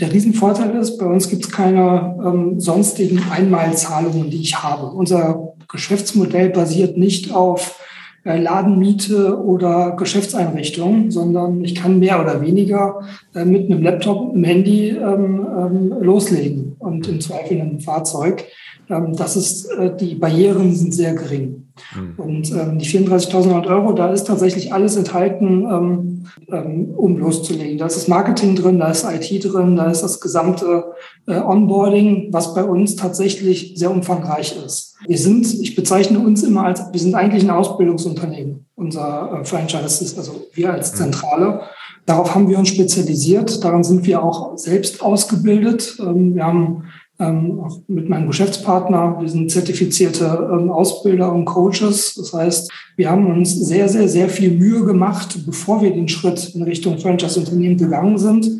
Der 0.00 0.12
Riesenvorteil 0.12 0.74
ist, 0.76 0.98
bei 0.98 1.06
uns 1.06 1.28
gibt 1.28 1.44
es 1.44 1.50
keine 1.50 2.16
ähm, 2.24 2.58
sonstigen 2.60 3.22
Einmalzahlungen, 3.30 4.28
die 4.28 4.40
ich 4.40 4.60
habe. 4.62 4.86
Unser 4.86 5.54
Geschäftsmodell 5.68 6.50
basiert 6.50 6.96
nicht 6.96 7.34
auf 7.34 7.80
äh, 8.24 8.40
Ladenmiete 8.40 9.38
oder 9.38 9.96
Geschäftseinrichtung, 9.96 11.10
sondern 11.10 11.62
ich 11.62 11.74
kann 11.74 11.98
mehr 11.98 12.22
oder 12.22 12.40
weniger 12.40 13.00
äh, 13.34 13.44
mit 13.44 13.70
einem 13.70 13.82
Laptop, 13.82 14.32
einem 14.32 14.44
Handy 14.44 14.88
ähm, 14.88 15.46
ähm, 15.56 15.94
loslegen 16.00 16.76
und 16.78 17.06
im 17.06 17.20
Zweifel 17.20 17.60
einem 17.60 17.80
Fahrzeug. 17.80 18.44
Ähm, 18.88 19.14
das 19.14 19.36
ist, 19.36 19.66
äh, 19.66 19.94
die 19.94 20.14
Barrieren 20.14 20.74
sind 20.74 20.94
sehr 20.94 21.14
gering. 21.14 21.68
Mhm. 21.94 22.14
Und 22.16 22.50
die 22.80 22.86
34.000 22.86 23.66
Euro, 23.66 23.92
da 23.92 24.10
ist 24.10 24.26
tatsächlich 24.26 24.72
alles 24.72 24.96
enthalten, 24.96 26.13
um 26.48 27.18
loszulegen. 27.18 27.78
Da 27.78 27.86
ist 27.86 27.96
das 27.96 28.08
Marketing 28.08 28.56
drin, 28.56 28.78
da 28.78 28.90
ist 28.90 29.04
IT 29.04 29.44
drin, 29.44 29.76
da 29.76 29.90
ist 29.90 30.02
das 30.02 30.20
gesamte 30.20 30.92
äh, 31.26 31.40
Onboarding, 31.40 32.28
was 32.32 32.54
bei 32.54 32.64
uns 32.64 32.96
tatsächlich 32.96 33.74
sehr 33.76 33.90
umfangreich 33.90 34.56
ist. 34.64 34.96
Wir 35.06 35.18
sind, 35.18 35.52
ich 35.52 35.74
bezeichne 35.74 36.18
uns 36.18 36.42
immer 36.42 36.64
als, 36.64 36.82
wir 36.92 37.00
sind 37.00 37.14
eigentlich 37.14 37.44
ein 37.44 37.50
Ausbildungsunternehmen. 37.50 38.66
Unser 38.74 39.40
äh, 39.40 39.44
Franchise 39.44 40.04
ist, 40.04 40.18
also 40.18 40.46
wir 40.52 40.72
als 40.72 40.90
hm. 40.92 40.96
Zentrale. 40.98 41.60
Darauf 42.06 42.34
haben 42.34 42.48
wir 42.48 42.58
uns 42.58 42.68
spezialisiert. 42.68 43.64
Daran 43.64 43.82
sind 43.82 44.06
wir 44.06 44.22
auch 44.22 44.58
selbst 44.58 45.02
ausgebildet. 45.02 45.96
Ähm, 46.00 46.34
wir 46.34 46.44
haben 46.44 46.84
ähm, 47.24 47.60
auch 47.60 47.80
mit 47.88 48.08
meinem 48.08 48.26
Geschäftspartner. 48.26 49.16
Wir 49.20 49.28
sind 49.28 49.50
zertifizierte 49.50 50.48
ähm, 50.52 50.70
Ausbilder 50.70 51.32
und 51.32 51.44
Coaches. 51.44 52.14
Das 52.16 52.32
heißt, 52.32 52.70
wir 52.96 53.10
haben 53.10 53.26
uns 53.26 53.54
sehr, 53.54 53.88
sehr, 53.88 54.08
sehr 54.08 54.28
viel 54.28 54.50
Mühe 54.50 54.84
gemacht, 54.84 55.38
bevor 55.46 55.82
wir 55.82 55.92
den 55.92 56.08
Schritt 56.08 56.54
in 56.54 56.62
Richtung 56.62 56.98
Franchise-Unternehmen 56.98 57.76
gegangen 57.76 58.18
sind, 58.18 58.50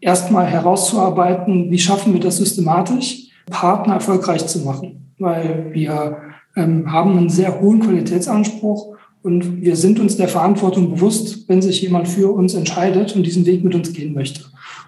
erstmal 0.00 0.46
herauszuarbeiten, 0.46 1.70
wie 1.70 1.78
schaffen 1.78 2.12
wir 2.12 2.20
das 2.20 2.36
systematisch, 2.36 3.28
Partner 3.50 3.94
erfolgreich 3.94 4.46
zu 4.46 4.60
machen. 4.60 5.12
Weil 5.18 5.70
wir 5.72 6.18
ähm, 6.56 6.90
haben 6.90 7.16
einen 7.16 7.30
sehr 7.30 7.60
hohen 7.60 7.80
Qualitätsanspruch 7.80 8.94
und 9.22 9.62
wir 9.62 9.76
sind 9.76 9.98
uns 10.00 10.16
der 10.16 10.28
Verantwortung 10.28 10.90
bewusst, 10.90 11.48
wenn 11.48 11.62
sich 11.62 11.80
jemand 11.80 12.08
für 12.08 12.30
uns 12.30 12.54
entscheidet 12.54 13.16
und 13.16 13.24
diesen 13.24 13.46
Weg 13.46 13.64
mit 13.64 13.74
uns 13.74 13.92
gehen 13.92 14.14
möchte. 14.14 14.42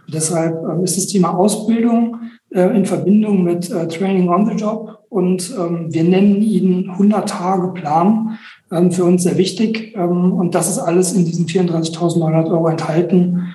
Und 0.07 0.15
deshalb 0.15 0.63
ähm, 0.63 0.85
ist 0.85 0.97
das 0.97 1.07
Thema 1.07 1.31
Ausbildung 1.31 2.19
in 2.65 2.87
Verbindung 2.87 3.45
mit 3.45 3.71
äh, 3.71 3.89
Training 3.89 4.29
on 4.29 4.47
the 4.47 4.55
Job 4.55 4.99
und 5.09 5.55
ähm, 5.59 5.93
wir 5.93 6.05
nennen 6.05 6.43
ihn 6.43 6.91
100 6.91 7.29
Tage 7.29 7.69
Plan, 7.69 8.39
ähm, 8.73 8.91
für 8.91 9.05
uns 9.05 9.23
sehr 9.23 9.39
wichtig. 9.39 9.95
Ähm, 9.97 10.33
und 10.33 10.55
das 10.55 10.69
ist 10.69 10.79
alles 10.79 11.13
in 11.13 11.25
diesen 11.25 11.47
34.900 11.47 12.51
Euro 12.51 12.69
enthalten, 12.69 13.55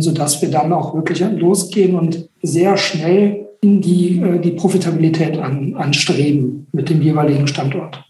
sodass 0.00 0.42
wir 0.42 0.50
dann 0.50 0.72
auch 0.72 0.96
wirklich 0.96 1.20
losgehen 1.20 1.94
und 1.94 2.28
sehr 2.42 2.76
schnell 2.76 3.46
in 3.60 3.80
die, 3.80 4.20
äh, 4.20 4.38
die 4.38 4.52
Profitabilität 4.52 5.38
an, 5.38 5.74
anstreben 5.76 6.66
mit 6.72 6.88
dem 6.88 7.02
jeweiligen 7.02 7.46
Standort. 7.46 8.02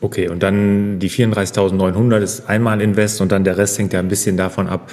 Okay, 0.00 0.28
und 0.28 0.42
dann 0.42 0.98
die 0.98 1.10
34.900 1.10 2.20
ist 2.20 2.48
einmal 2.48 2.80
Invest 2.80 3.20
und 3.20 3.32
dann 3.32 3.44
der 3.44 3.58
Rest 3.58 3.78
hängt 3.78 3.92
ja 3.92 4.00
ein 4.00 4.08
bisschen 4.08 4.36
davon 4.36 4.66
ab, 4.66 4.90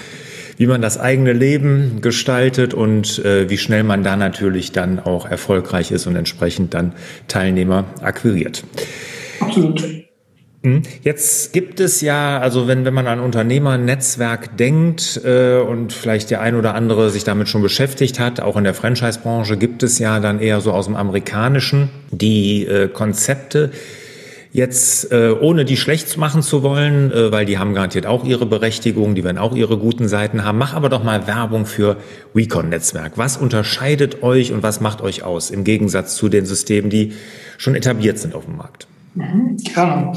wie 0.58 0.68
man 0.68 0.82
das 0.82 1.00
eigene 1.00 1.34
Leben 1.34 2.02
gestaltet 2.02 2.74
und 2.74 3.24
äh, 3.24 3.50
wie 3.50 3.58
schnell 3.58 3.84
man 3.84 4.04
da 4.04 4.16
natürlich 4.16 4.72
dann 4.72 5.00
auch 5.00 5.30
erfolgreich 5.30 5.92
ist 5.92 6.08
und 6.08 6.16
entsprechend 6.16 6.74
dann 6.74 6.94
Teilnehmer 7.28 7.86
akquiriert. 8.02 8.64
Absolut. 9.40 9.84
Hm? 10.64 10.82
Jetzt 11.04 11.54
gibt 11.54 11.80
es 11.80 12.02
ja, 12.02 12.40
also 12.40 12.68
wenn, 12.68 12.84
wenn 12.84 12.94
man 12.94 13.06
an 13.06 13.20
Unternehmernetzwerk 13.20 14.58
denkt 14.58 15.22
äh, 15.24 15.60
und 15.60 15.94
vielleicht 15.94 16.32
der 16.32 16.42
ein 16.42 16.56
oder 16.56 16.74
andere 16.74 17.12
sich 17.12 17.24
damit 17.24 17.48
schon 17.48 17.62
beschäftigt 17.62 18.20
hat, 18.20 18.40
auch 18.40 18.58
in 18.58 18.64
der 18.64 18.74
Franchise-Branche 18.74 19.58
gibt 19.58 19.84
es 19.84 20.00
ja 20.00 20.20
dann 20.20 20.40
eher 20.40 20.60
so 20.60 20.72
aus 20.72 20.86
dem 20.86 20.96
Amerikanischen 20.96 21.90
die 22.12 22.66
äh, 22.66 22.88
Konzepte, 22.88 23.72
Jetzt, 24.58 25.12
äh, 25.12 25.36
ohne 25.40 25.66
die 25.66 25.78
schlecht 25.78 26.18
machen 26.18 26.42
zu 26.42 26.64
wollen, 26.64 27.12
äh, 27.12 27.32
weil 27.32 27.46
die 27.46 27.60
haben 27.60 27.76
garantiert 27.76 28.08
auch 28.08 28.26
ihre 28.26 28.48
Berechtigung, 28.48 29.14
die 29.14 29.24
werden 29.24 29.38
auch 29.38 29.56
ihre 29.56 29.78
guten 29.78 30.08
Seiten 30.08 30.44
haben. 30.44 30.58
Mach 30.58 30.74
aber 30.74 30.90
doch 30.90 31.04
mal 31.04 31.28
Werbung 31.28 31.68
für 31.68 31.98
WeCon-Netzwerk. 32.34 33.20
Was 33.20 33.38
unterscheidet 33.38 34.24
euch 34.24 34.52
und 34.54 34.64
was 34.64 34.82
macht 34.82 35.02
euch 35.02 35.22
aus 35.22 35.52
im 35.52 35.64
Gegensatz 35.64 36.16
zu 36.16 36.28
den 36.28 36.48
Systemen, 36.48 36.90
die 36.90 37.14
schon 37.60 37.76
etabliert 37.76 38.18
sind 38.18 38.34
auf 38.34 38.46
dem 38.46 38.58
Markt? 38.58 38.88
Mhm, 39.14 39.58
gerne. 39.76 40.14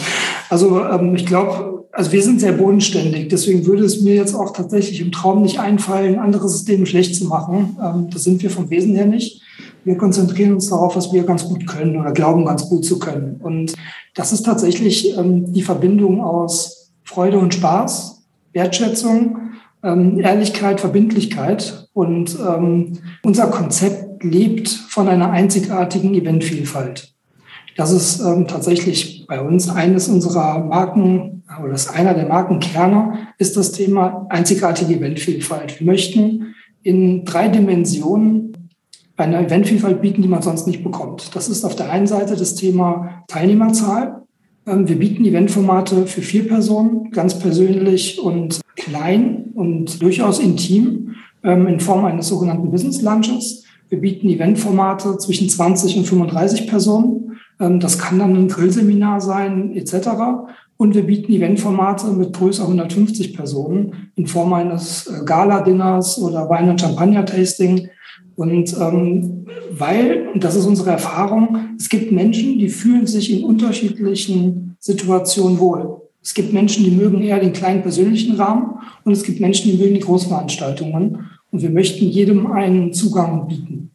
Also 0.48 0.87
ähm, 0.87 1.14
ich 1.14 1.26
glaube, 1.26 1.85
also 1.92 2.11
wir 2.11 2.22
sind 2.22 2.40
sehr 2.40 2.53
bodenständig. 2.53 3.29
Deswegen 3.29 3.66
würde 3.66 3.85
es 3.85 4.00
mir 4.00 4.14
jetzt 4.14 4.35
auch 4.35 4.55
tatsächlich 4.55 5.03
im 5.03 5.12
Traum 5.12 5.42
nicht 5.42 5.61
einfallen, 5.61 6.18
andere 6.18 6.48
Systeme 6.48 6.87
schlecht 6.87 7.14
zu 7.14 7.26
machen. 7.26 7.76
Ähm, 7.79 8.09
das 8.11 8.24
sind 8.24 8.42
wir 8.42 8.48
vom 8.48 8.70
Wesen 8.70 8.96
her 8.96 9.05
nicht. 9.05 9.42
Wir 9.85 9.97
konzentrieren 9.97 10.55
uns 10.55 10.69
darauf, 10.69 10.97
was 10.97 11.12
wir 11.12 11.25
ganz 11.25 11.45
gut 11.45 11.66
können 11.66 11.99
oder 11.99 12.12
glauben 12.12 12.45
ganz 12.45 12.69
gut 12.69 12.85
zu 12.85 12.99
können. 12.99 13.40
Und 13.43 13.75
das 14.14 14.33
ist 14.33 14.45
tatsächlich 14.45 15.16
ähm, 15.16 15.53
die 15.53 15.62
Verbindung 15.62 16.23
aus 16.23 16.93
Freude 17.05 17.38
und 17.38 17.55
Spaß, 17.55 18.23
Wertschätzung, 18.53 19.38
ähm, 19.83 20.21
Ehrlichkeit, 20.21 20.81
Verbindlichkeit. 20.81 21.88
Und 21.93 22.37
ähm, 22.38 22.99
unser 23.23 23.47
Konzept 23.49 24.23
lebt 24.23 24.69
von 24.69 25.09
einer 25.09 25.31
einzigartigen 25.31 26.14
Eventvielfalt. 26.14 27.14
Das 27.77 27.93
ist 27.93 28.21
ähm, 28.21 28.47
tatsächlich 28.47 29.27
bei 29.27 29.40
uns 29.40 29.71
eines 29.71 30.09
unserer 30.09 30.59
Marken 30.64 31.40
oder 31.61 31.73
das 31.73 31.88
einer 31.88 32.14
der 32.14 32.27
Markenkerne 32.27 33.29
ist 33.38 33.57
das 33.57 33.73
Thema 33.73 34.27
einzigartige 34.29 34.95
Eventvielfalt. 34.95 35.81
Wir 35.81 35.87
möchten 35.87 36.55
in 36.83 37.25
drei 37.25 37.49
Dimensionen 37.49 38.60
eine 39.21 39.45
Eventvielfalt 39.45 40.01
bieten, 40.01 40.23
die 40.23 40.29
man 40.29 40.43
sonst 40.43 40.67
nicht 40.67 40.83
bekommt. 40.83 41.35
Das 41.35 41.49
ist 41.49 41.65
auf 41.65 41.77
der 41.77 41.91
einen 41.91 42.07
Seite 42.07 42.37
das 42.37 42.55
Thema 42.55 43.25
Teilnehmerzahl. 43.29 44.23
Ähm, 44.67 44.89
wir 44.89 44.99
bieten 44.99 45.25
Eventformate 45.25 46.07
für 46.07 46.23
vier 46.23 46.47
Personen, 46.49 47.11
ganz 47.11 47.39
persönlich 47.39 48.21
und 48.21 48.61
klein 48.77 49.53
und 49.55 50.03
durchaus 50.03 50.39
intim 50.39 51.15
ähm, 51.43 51.67
in 51.67 51.81
Form 51.81 52.05
eines 52.05 52.29
sogenannten 52.29 52.71
Business 52.71 53.03
Lunches. 53.03 53.65
Wir 53.89 54.01
bieten 54.01 54.29
Eventformate 54.29 55.19
zwischen 55.19 55.49
20 55.49 55.99
und 55.99 56.05
35 56.05 56.69
Personen. 56.69 57.39
Ähm, 57.59 57.81
das 57.81 57.99
kann 57.99 58.19
dann 58.19 58.37
ein 58.37 58.49
Grillseminar 58.49 59.21
sein 59.21 59.75
etc. 59.75 60.09
Und 60.77 60.95
wir 60.95 61.03
bieten 61.03 61.33
Eventformate 61.33 62.07
mit 62.09 62.33
größer 62.33 62.63
150 62.63 63.35
Personen 63.35 64.13
in 64.15 64.27
Form 64.27 64.53
eines 64.53 65.07
äh, 65.07 65.25
Gala-Dinners 65.25 66.19
oder 66.23 66.49
Wein- 66.49 66.71
und 66.71 66.81
Champagner-Tasting 66.81 67.89
und 68.40 68.74
ähm, 68.81 69.46
weil, 69.76 70.29
und 70.33 70.42
das 70.42 70.57
ist 70.57 70.64
unsere 70.64 70.90
Erfahrung, 70.90 71.59
es 71.76 71.88
gibt 71.88 72.11
Menschen, 72.11 72.59
die 72.59 72.68
fühlen 72.68 73.07
sich 73.07 73.31
in 73.31 73.44
unterschiedlichen 73.44 74.76
Situationen 74.79 75.59
wohl. 75.59 76.00
Es 76.22 76.33
gibt 76.33 76.53
Menschen, 76.53 76.85
die 76.85 76.90
mögen 76.90 77.22
eher 77.22 77.38
den 77.38 77.53
kleinen 77.53 77.83
persönlichen 77.83 78.37
Rahmen 78.37 78.79
und 79.05 79.12
es 79.12 79.24
gibt 79.24 79.40
Menschen, 79.40 79.70
die 79.70 79.76
mögen 79.76 79.94
die 79.94 80.00
Großveranstaltungen. 80.00 81.26
Und 81.53 81.62
wir 81.62 81.70
möchten 81.70 82.07
jedem 82.07 82.50
einen 82.50 82.92
Zugang 82.92 83.48
bieten. 83.48 83.90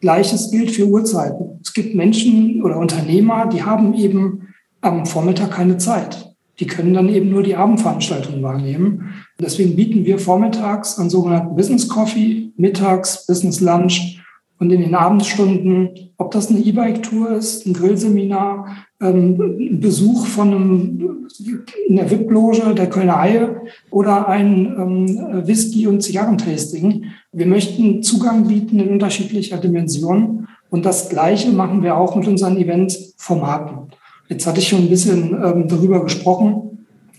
Gleiches 0.00 0.50
gilt 0.50 0.70
für 0.70 0.86
Uhrzeiten. 0.86 1.58
Es 1.62 1.74
gibt 1.74 1.94
Menschen 1.94 2.62
oder 2.62 2.78
Unternehmer, 2.78 3.46
die 3.46 3.62
haben 3.62 3.94
eben 3.94 4.48
am 4.80 5.04
Vormittag 5.04 5.50
keine 5.50 5.78
Zeit. 5.78 6.34
Die 6.60 6.66
können 6.66 6.94
dann 6.94 7.08
eben 7.08 7.30
nur 7.30 7.42
die 7.42 7.56
Abendveranstaltung 7.56 8.42
wahrnehmen. 8.42 9.14
Deswegen 9.42 9.76
bieten 9.76 10.04
wir 10.04 10.18
vormittags 10.18 10.98
einen 10.98 11.10
sogenannten 11.10 11.56
Business 11.56 11.88
Coffee, 11.88 12.52
mittags 12.56 13.26
Business 13.26 13.60
Lunch 13.60 14.22
und 14.58 14.70
in 14.70 14.80
den 14.80 14.94
Abendstunden, 14.94 16.12
ob 16.18 16.30
das 16.30 16.48
eine 16.48 16.60
E-Bike-Tour 16.60 17.32
ist, 17.32 17.66
ein 17.66 17.72
Grillseminar, 17.72 18.76
ähm, 19.00 19.80
Besuch 19.80 20.26
von 20.26 20.54
einem, 20.54 21.26
in 21.88 21.96
der 21.96 22.08
VIP-Loge 22.08 22.72
der 22.72 22.88
Kölner 22.88 23.20
Haie 23.20 23.62
oder 23.90 24.28
ein 24.28 24.66
ähm, 24.78 25.46
Whisky- 25.48 25.88
und 25.88 26.02
Zigarrentasting. 26.02 27.06
Wir 27.32 27.46
möchten 27.46 28.04
Zugang 28.04 28.46
bieten 28.46 28.78
in 28.78 28.90
unterschiedlicher 28.90 29.58
Dimension 29.58 30.46
und 30.70 30.86
das 30.86 31.08
Gleiche 31.08 31.50
machen 31.50 31.82
wir 31.82 31.96
auch 31.96 32.14
mit 32.14 32.28
unseren 32.28 32.56
Event-Formaten. 32.56 33.90
Jetzt 34.28 34.46
hatte 34.46 34.60
ich 34.60 34.68
schon 34.68 34.82
ein 34.82 34.88
bisschen 34.88 35.34
ähm, 35.42 35.66
darüber 35.66 36.04
gesprochen. 36.04 36.71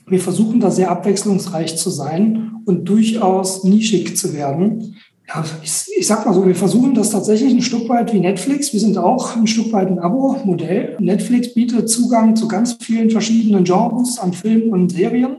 Wir 0.08 0.20
versuchen 0.20 0.60
da 0.60 0.70
sehr 0.70 0.92
abwechslungsreich 0.92 1.78
zu 1.78 1.90
sein 1.90 2.52
und 2.66 2.86
durchaus 2.86 3.64
nischig 3.64 4.18
zu 4.18 4.34
werden. 4.34 4.96
Ja, 5.28 5.44
ich, 5.64 5.86
ich 5.98 6.06
sag 6.06 6.26
mal 6.26 6.34
so, 6.34 6.46
wir 6.46 6.56
versuchen 6.56 6.94
das 6.94 7.12
tatsächlich 7.12 7.54
ein 7.54 7.62
Stück 7.62 7.88
weit 7.88 8.14
wie 8.14 8.20
Netflix. 8.20 8.74
Wir 8.74 8.80
sind 8.80 8.98
auch 8.98 9.36
ein 9.36 9.48
Stück 9.48 9.72
weit 9.72 9.88
ein 9.88 10.00
Abo-Modell. 10.00 10.98
Netflix 11.00 11.54
bietet 11.54 11.90
Zugang 11.90 12.36
zu 12.36 12.48
ganz 12.48 12.78
vielen 12.82 13.10
verschiedenen 13.10 13.64
Genres 13.64 14.20
an 14.20 14.34
Filmen 14.34 14.72
und 14.72 14.92
Serien. 14.92 15.38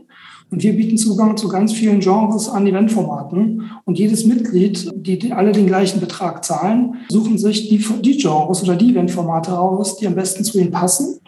Und 0.51 0.63
wir 0.63 0.75
bieten 0.75 0.97
Zugang 0.97 1.37
zu 1.37 1.47
ganz 1.47 1.73
vielen 1.73 1.99
Genres 1.99 2.49
an 2.49 2.65
Eventformaten. 2.65 3.71
Und 3.83 3.99
jedes 3.99 4.25
Mitglied, 4.25 4.91
die, 4.95 5.19
die 5.19 5.33
alle 5.33 5.51
den 5.51 5.67
gleichen 5.67 5.99
Betrag 5.99 6.43
zahlen, 6.43 6.95
suchen 7.09 7.37
sich 7.37 7.69
die, 7.69 7.83
die 8.01 8.17
Genres 8.17 8.63
oder 8.63 8.75
die 8.75 8.91
Eventformate 8.91 9.57
aus, 9.57 9.97
die 9.97 10.07
am 10.07 10.15
besten 10.15 10.43
zu 10.43 10.59
ihnen 10.59 10.71
passen 10.71 11.19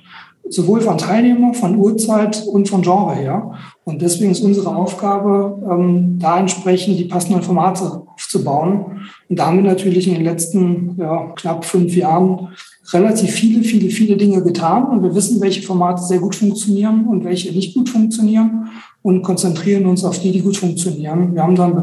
sowohl 0.50 0.82
von 0.82 0.98
Teilnehmer, 0.98 1.54
von 1.54 1.76
Uhrzeit 1.76 2.46
und 2.46 2.68
von 2.70 2.82
Genre 2.82 3.16
her. 3.16 3.52
Und 3.84 4.02
deswegen 4.02 4.32
ist 4.32 4.44
unsere 4.44 4.76
Aufgabe, 4.76 5.62
ähm, 5.70 6.18
da 6.20 6.40
entsprechend 6.40 7.00
die 7.00 7.06
passenden 7.06 7.42
Formate 7.42 8.04
aufzubauen. 8.14 9.02
Und 9.30 9.40
da 9.40 9.48
haben 9.48 9.58
wir 9.58 9.64
natürlich 9.64 10.08
in 10.08 10.16
den 10.16 10.24
letzten 10.24 10.96
ja, 10.98 11.32
knapp 11.36 11.66
fünf 11.66 11.96
Jahren 11.96 12.50
relativ 12.94 13.32
viele, 13.32 13.64
viele, 13.64 13.90
viele 13.90 14.18
Dinge 14.18 14.42
getan. 14.44 14.86
Und 14.86 15.04
wir 15.04 15.14
wissen, 15.14 15.42
welche 15.42 15.62
Formate 15.62 16.04
sehr 16.04 16.20
gut 16.20 16.36
funktionieren 16.36 17.06
und 17.08 17.24
welche 17.24 17.52
nicht 17.52 17.76
gut 17.76 17.90
funktionieren 17.90 18.70
und 19.02 19.22
konzentrieren 19.22 19.86
uns 19.86 20.04
auf 20.04 20.20
die, 20.20 20.32
die 20.32 20.42
gut 20.42 20.58
funktionieren. 20.58 21.34
Wir 21.34 21.44
haben 21.44 21.56
da 21.56 21.66
ein 21.66 21.82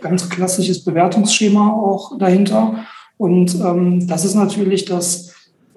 ganz 0.00 0.28
klassisches 0.28 0.84
Bewertungsschema 0.84 1.72
auch 1.72 2.18
dahinter. 2.18 2.74
Und 3.16 3.54
ähm, 3.60 4.06
das 4.06 4.24
ist 4.24 4.34
natürlich 4.34 4.86
das, 4.86 5.29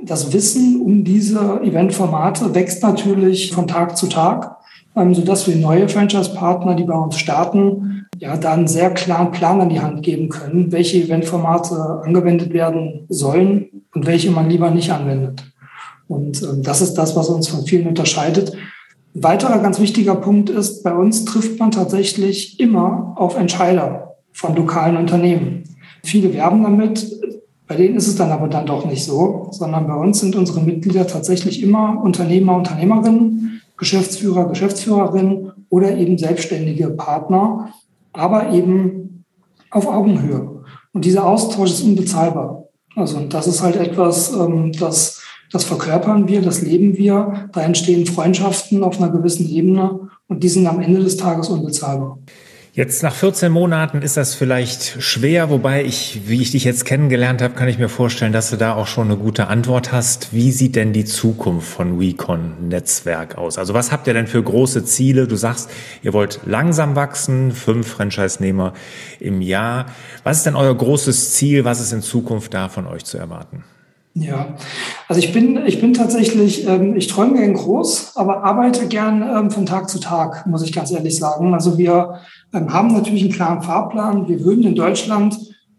das 0.05 0.33
Wissen 0.33 0.81
um 0.81 1.03
diese 1.03 1.61
Eventformate 1.63 2.53
wächst 2.53 2.83
natürlich 2.83 3.51
von 3.51 3.67
Tag 3.67 3.97
zu 3.97 4.07
Tag, 4.07 4.57
ähm, 4.95 5.13
sodass 5.13 5.47
wir 5.47 5.55
neue 5.55 5.89
Franchise-Partner, 5.89 6.75
die 6.75 6.83
bei 6.83 6.95
uns 6.95 7.17
starten, 7.17 8.05
ja, 8.19 8.37
da 8.37 8.53
einen 8.53 8.67
sehr 8.67 8.91
klaren 8.91 9.31
Plan 9.31 9.59
an 9.59 9.69
die 9.69 9.81
Hand 9.81 10.03
geben 10.03 10.29
können, 10.29 10.71
welche 10.71 10.97
Eventformate 10.97 12.01
angewendet 12.03 12.53
werden 12.53 13.05
sollen 13.09 13.83
und 13.93 14.05
welche 14.05 14.31
man 14.31 14.49
lieber 14.49 14.71
nicht 14.71 14.91
anwendet. 14.91 15.43
Und 16.07 16.41
ähm, 16.43 16.63
das 16.63 16.81
ist 16.81 16.93
das, 16.95 17.15
was 17.15 17.29
uns 17.29 17.47
von 17.47 17.65
vielen 17.65 17.87
unterscheidet. 17.87 18.53
Ein 19.15 19.23
weiterer 19.23 19.59
ganz 19.59 19.79
wichtiger 19.79 20.15
Punkt 20.15 20.49
ist, 20.49 20.83
bei 20.83 20.93
uns 20.93 21.25
trifft 21.25 21.59
man 21.59 21.71
tatsächlich 21.71 22.59
immer 22.59 23.13
auf 23.15 23.37
Entscheider 23.37 24.15
von 24.31 24.55
lokalen 24.55 24.97
Unternehmen. 24.97 25.63
Viele 26.03 26.33
werben 26.33 26.63
damit, 26.63 27.07
bei 27.67 27.75
denen 27.75 27.95
ist 27.95 28.07
es 28.07 28.15
dann 28.15 28.31
aber 28.31 28.47
dann 28.47 28.65
doch 28.65 28.85
nicht 28.85 29.05
so, 29.05 29.47
sondern 29.51 29.87
bei 29.87 29.95
uns 29.95 30.19
sind 30.19 30.35
unsere 30.35 30.61
Mitglieder 30.61 31.07
tatsächlich 31.07 31.63
immer 31.63 32.01
Unternehmer, 32.03 32.57
Unternehmerinnen, 32.57 33.61
Geschäftsführer, 33.77 34.49
Geschäftsführerinnen 34.49 35.51
oder 35.69 35.97
eben 35.97 36.17
selbstständige 36.17 36.89
Partner, 36.89 37.69
aber 38.11 38.51
eben 38.51 39.25
auf 39.71 39.87
Augenhöhe. 39.87 40.63
Und 40.91 41.05
dieser 41.05 41.25
Austausch 41.25 41.71
ist 41.71 41.83
unbezahlbar. 41.83 42.65
Also 42.95 43.17
und 43.17 43.33
das 43.33 43.47
ist 43.47 43.63
halt 43.63 43.75
etwas, 43.75 44.33
ähm, 44.33 44.71
das, 44.73 45.21
das 45.51 45.63
verkörpern 45.63 46.27
wir, 46.27 46.41
das 46.41 46.61
leben 46.61 46.97
wir. 46.97 47.49
Da 47.53 47.61
entstehen 47.61 48.05
Freundschaften 48.05 48.83
auf 48.83 49.01
einer 49.01 49.09
gewissen 49.09 49.49
Ebene 49.49 50.09
und 50.27 50.43
die 50.43 50.49
sind 50.49 50.67
am 50.67 50.79
Ende 50.79 51.01
des 51.01 51.17
Tages 51.17 51.49
unbezahlbar. 51.49 52.19
Jetzt 52.75 53.03
nach 53.03 53.13
14 53.13 53.51
Monaten 53.51 54.01
ist 54.01 54.17
das 54.17 54.33
vielleicht 54.33 54.99
schwer, 54.99 55.51
wobei 55.51 55.85
ich, 55.85 56.21
wie 56.25 56.41
ich 56.41 56.49
dich 56.49 56.63
jetzt 56.63 56.85
kennengelernt 56.85 57.43
habe, 57.43 57.53
kann 57.53 57.67
ich 57.67 57.77
mir 57.77 57.87
vorstellen, 57.87 58.33
dass 58.33 58.49
du 58.49 58.55
da 58.55 58.73
auch 58.73 58.87
schon 58.87 59.11
eine 59.11 59.17
gute 59.17 59.45
Antwort 59.45 59.91
hast. 59.91 60.33
Wie 60.33 60.51
sieht 60.51 60.75
denn 60.75 60.91
die 60.91 61.05
Zukunft 61.05 61.67
von 61.67 61.99
WeCon 61.99 62.69
Netzwerk 62.69 63.37
aus? 63.37 63.59
Also 63.59 63.75
was 63.75 63.91
habt 63.91 64.07
ihr 64.07 64.15
denn 64.15 64.25
für 64.25 64.41
große 64.41 64.85
Ziele? 64.85 65.27
Du 65.27 65.35
sagst, 65.35 65.69
ihr 66.01 66.13
wollt 66.13 66.39
langsam 66.47 66.95
wachsen, 66.95 67.51
fünf 67.51 67.87
Franchise-Nehmer 67.89 68.73
im 69.19 69.41
Jahr. 69.43 69.85
Was 70.23 70.37
ist 70.37 70.47
denn 70.47 70.55
euer 70.55 70.75
großes 70.75 71.33
Ziel? 71.33 71.65
Was 71.65 71.79
ist 71.79 71.91
in 71.91 72.01
Zukunft 72.01 72.55
da 72.55 72.69
von 72.69 72.87
euch 72.87 73.05
zu 73.05 73.19
erwarten? 73.19 73.63
Ja, 74.15 74.55
also 75.07 75.19
ich 75.19 75.33
bin, 75.33 75.65
ich 75.65 75.81
bin 75.81 75.93
tatsächlich, 75.93 76.67
ähm, 76.67 76.95
ich 76.95 77.07
träume 77.07 77.33
gern 77.33 77.55
groß, 77.55 78.15
aber 78.15 78.43
arbeite 78.43 78.87
gern 78.87 79.23
ähm, 79.23 79.49
von 79.49 79.65
Tag 79.65 79.89
zu 79.89 79.99
Tag, 79.99 80.45
muss 80.45 80.61
ich 80.61 80.71
ganz 80.71 80.91
ehrlich 80.91 81.17
sagen. 81.17 81.55
Also 81.55 81.79
wir 81.79 82.19
ähm, 82.53 82.71
haben 82.71 82.93
natürlich 82.93 83.23
einen 83.23 83.31
klaren 83.31 83.63
Fahrplan. 83.63 84.27
Wir 84.27 84.43
würden 84.43 84.65
in 84.65 84.75
Deutschland, 84.75 85.35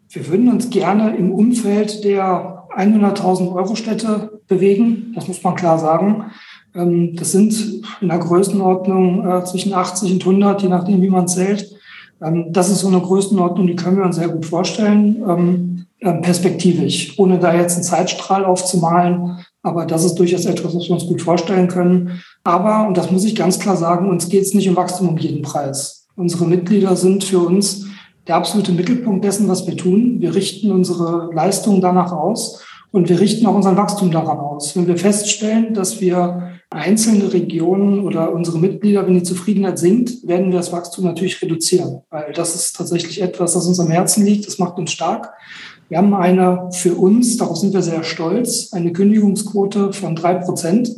wir 0.09 0.27
würden 0.27 0.49
uns 0.49 0.70
gerne 0.70 1.16
im 1.16 1.33
Umfeld 1.33 2.03
der 2.03 2.64
100.000 2.77 3.55
Euro 3.55 3.77
Städte 3.77 4.40
bewegen. 4.49 5.12
Das 5.14 5.29
muss 5.29 5.42
man 5.44 5.55
klar 5.55 5.79
sagen. 5.79 6.33
Ähm, 6.75 7.14
das 7.14 7.31
sind 7.31 7.83
in 8.01 8.09
der 8.09 8.18
Größenordnung 8.18 9.29
äh, 9.29 9.44
zwischen 9.44 9.73
80 9.73 10.12
und 10.12 10.27
100, 10.27 10.62
je 10.62 10.68
nachdem, 10.68 11.03
wie 11.03 11.11
man 11.11 11.29
zählt. 11.29 11.73
Ähm, 12.22 12.53
das 12.53 12.70
ist 12.70 12.81
so 12.81 12.88
eine 12.88 13.00
Größenordnung, 13.00 13.66
die 13.66 13.77
können 13.77 13.98
wir 13.98 14.05
uns 14.05 14.16
sehr 14.16 14.29
gut 14.29 14.46
vorstellen. 14.46 15.22
Ähm, 15.29 15.74
ähm, 16.05 16.20
perspektivisch, 16.20 17.18
ohne 17.18 17.38
da 17.38 17.55
jetzt 17.55 17.77
einen 17.77 17.83
Zeitstrahl 17.83 18.44
aufzumalen. 18.44 19.38
Aber 19.62 19.87
das 19.87 20.05
ist 20.05 20.16
durchaus 20.16 20.44
etwas, 20.44 20.77
was 20.77 20.85
wir 20.85 20.90
uns 20.90 21.07
gut 21.07 21.22
vorstellen 21.22 21.68
können. 21.68 22.20
Aber, 22.42 22.87
und 22.87 22.98
das 22.98 23.11
muss 23.11 23.24
ich 23.24 23.35
ganz 23.35 23.59
klar 23.59 23.77
sagen, 23.77 24.11
uns 24.11 24.29
geht 24.29 24.42
es 24.42 24.53
nicht 24.53 24.68
um 24.68 24.77
Wachstum 24.77 25.09
um 25.09 25.16
jeden 25.16 25.40
Preis. 25.40 26.07
Unsere 26.14 26.44
Mitglieder 26.44 26.94
sind 26.96 27.24
für 27.24 27.38
uns 27.38 27.87
der 28.27 28.37
absolute 28.37 28.72
Mittelpunkt 28.72 29.24
dessen, 29.24 29.48
was 29.48 29.66
wir 29.66 29.79
tun. 29.79 30.16
Wir 30.20 30.35
richten 30.35 30.72
unsere 30.72 31.31
Leistungen 31.33 31.81
danach 31.81 32.12
aus 32.12 32.62
und 32.90 33.09
wir 33.09 33.18
richten 33.18 33.46
auch 33.46 33.55
unseren 33.55 33.79
Wachstum 33.79 34.11
daran 34.11 34.38
aus. 34.38 34.77
Wenn 34.77 34.87
wir 34.87 34.98
feststellen, 34.98 35.72
dass 35.72 36.03
wir 36.03 36.53
einzelne 36.70 37.33
Regionen 37.33 38.00
oder 38.00 38.33
unsere 38.33 38.59
Mitglieder, 38.59 39.07
wenn 39.07 39.14
die 39.14 39.22
Zufriedenheit 39.22 39.79
sinkt, 39.79 40.27
werden 40.27 40.50
wir 40.50 40.59
das 40.59 40.72
Wachstum 40.72 41.05
natürlich 41.05 41.40
reduzieren, 41.40 42.03
weil 42.11 42.33
das 42.33 42.55
ist 42.55 42.77
tatsächlich 42.77 43.22
etwas, 43.22 43.55
das 43.55 43.66
uns 43.66 43.79
am 43.79 43.90
Herzen 43.90 44.24
liegt. 44.24 44.46
Das 44.46 44.59
macht 44.59 44.79
uns 44.79 44.92
stark. 44.92 45.33
Wir 45.88 45.98
haben 45.98 46.14
eine 46.14 46.70
für 46.72 46.94
uns, 46.94 47.37
darauf 47.37 47.59
sind 47.59 47.74
wir 47.74 47.83
sehr 47.83 48.03
stolz, 48.03 48.72
eine 48.72 48.92
Kündigungsquote 48.92 49.92
von 49.92 50.16
drei 50.16 50.35
Prozent 50.35 50.90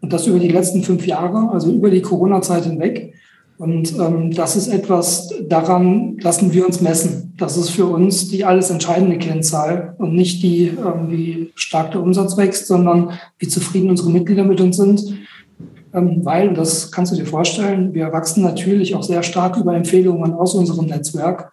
und 0.00 0.12
das 0.12 0.26
über 0.26 0.38
die 0.38 0.48
letzten 0.48 0.82
fünf 0.82 1.06
Jahre, 1.06 1.50
also 1.52 1.70
über 1.70 1.90
die 1.90 2.02
Corona-Zeit 2.02 2.64
hinweg. 2.64 3.14
Und 3.62 3.96
ähm, 3.96 4.32
das 4.32 4.56
ist 4.56 4.66
etwas, 4.66 5.32
daran 5.48 6.18
lassen 6.18 6.52
wir 6.52 6.66
uns 6.66 6.80
messen. 6.80 7.32
Das 7.36 7.56
ist 7.56 7.70
für 7.70 7.86
uns 7.86 8.26
die 8.26 8.44
alles 8.44 8.70
entscheidende 8.70 9.18
Kennzahl 9.18 9.94
und 9.98 10.14
nicht 10.14 10.42
die, 10.42 10.66
ähm, 10.66 11.12
wie 11.12 11.52
stark 11.54 11.92
der 11.92 12.02
Umsatz 12.02 12.36
wächst, 12.36 12.66
sondern 12.66 13.12
wie 13.38 13.46
zufrieden 13.46 13.88
unsere 13.88 14.10
Mitglieder 14.10 14.42
mit 14.42 14.60
uns 14.60 14.78
sind. 14.78 15.04
Ähm, 15.94 16.24
weil, 16.24 16.48
und 16.48 16.58
das 16.58 16.90
kannst 16.90 17.12
du 17.12 17.16
dir 17.16 17.24
vorstellen, 17.24 17.94
wir 17.94 18.10
wachsen 18.10 18.42
natürlich 18.42 18.96
auch 18.96 19.04
sehr 19.04 19.22
stark 19.22 19.56
über 19.56 19.76
Empfehlungen 19.76 20.32
aus 20.32 20.54
unserem 20.54 20.86
Netzwerk. 20.86 21.52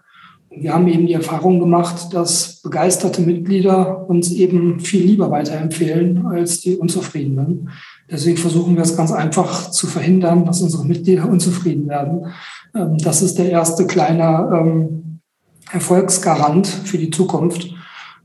Wir 0.50 0.74
haben 0.74 0.88
eben 0.88 1.06
die 1.06 1.14
Erfahrung 1.14 1.60
gemacht, 1.60 2.12
dass 2.12 2.60
begeisterte 2.64 3.22
Mitglieder 3.22 4.10
uns 4.10 4.32
eben 4.32 4.80
viel 4.80 5.06
lieber 5.06 5.30
weiterempfehlen 5.30 6.26
als 6.26 6.62
die 6.62 6.76
Unzufriedenen. 6.76 7.70
Deswegen 8.12 8.38
versuchen 8.38 8.76
wir 8.76 8.84
es 8.84 8.98
ganz 8.98 9.12
einfach 9.12 9.70
zu 9.72 9.88
verhindern, 9.88 10.46
dass 10.46 10.62
unsere 10.62 10.86
Mitglieder 10.86 11.30
unzufrieden 11.30 11.88
werden. 11.88 12.34
Ähm, 12.76 12.98
das 12.98 13.22
ist 13.22 13.38
der 13.38 13.50
erste 13.50 13.86
kleine 13.86 14.50
ähm, 14.54 15.20
Erfolgsgarant 15.72 16.68
für 16.68 16.98
die 16.98 17.12
Zukunft. 17.12 17.70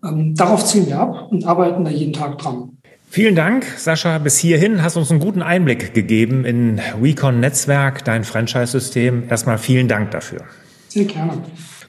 Ähm, 0.03 0.35
darauf 0.35 0.65
zielen 0.65 0.87
wir 0.87 0.99
ab 0.99 1.29
und 1.31 1.45
arbeiten 1.47 1.85
da 1.85 1.91
jeden 1.91 2.13
Tag 2.13 2.39
dran. 2.39 2.79
Vielen 3.11 3.37
Dank, 3.37 3.65
Sascha. 3.77 4.19
Bis 4.19 4.39
hierhin 4.39 4.83
hast 4.83 4.97
du 4.97 5.01
uns 5.01 5.11
einen 5.11 5.21
guten 5.21 5.43
Einblick 5.43 5.95
gegeben 5.95 6.45
in 6.45 6.81
WeCon 7.01 7.39
Netzwerk, 7.39 8.05
dein 8.05 8.25
Franchise-System. 8.25 9.25
Erstmal 9.29 9.59
vielen 9.59 9.87
Dank 9.87 10.11
dafür. 10.11 10.41
Sehr 10.89 11.05
gerne. 11.05 11.33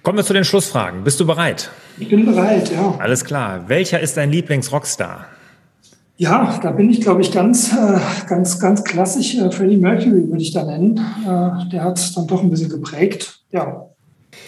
Kommen 0.04 0.20
wir 0.20 0.24
zu 0.24 0.34
den 0.34 0.44
Schlussfragen. 0.44 1.04
Bist 1.04 1.20
du 1.20 1.26
bereit? 1.26 1.72
Ich 1.98 2.10
bin 2.10 2.26
bereit, 2.26 2.72
ja. 2.72 2.94
Alles 3.00 3.26
klar. 3.26 3.68
Welcher 3.70 4.00
ist 4.00 4.18
dein 4.18 4.32
Lieblings-Rockstar? 4.32 5.26
Ja, 6.18 6.60
da 6.62 6.72
bin 6.72 6.90
ich, 6.90 7.02
glaube 7.02 7.22
ich, 7.22 7.32
ganz, 7.32 7.74
äh, 7.74 8.00
ganz, 8.28 8.60
ganz 8.60 8.84
klassisch. 8.84 9.36
Äh, 9.36 9.52
Freddie 9.52 9.78
Mercury 9.78 10.28
würde 10.30 10.42
ich 10.42 10.54
da 10.54 10.64
nennen. 10.64 10.98
Äh, 10.98 11.70
der 11.72 11.84
hat 11.84 12.16
dann 12.16 12.28
doch 12.28 12.42
ein 12.42 12.50
bisschen 12.50 12.70
geprägt. 12.70 13.42
Ja. 13.52 13.90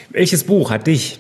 Welches 0.10 0.46
Buch 0.46 0.72
hat 0.72 0.88
dich 0.88 1.20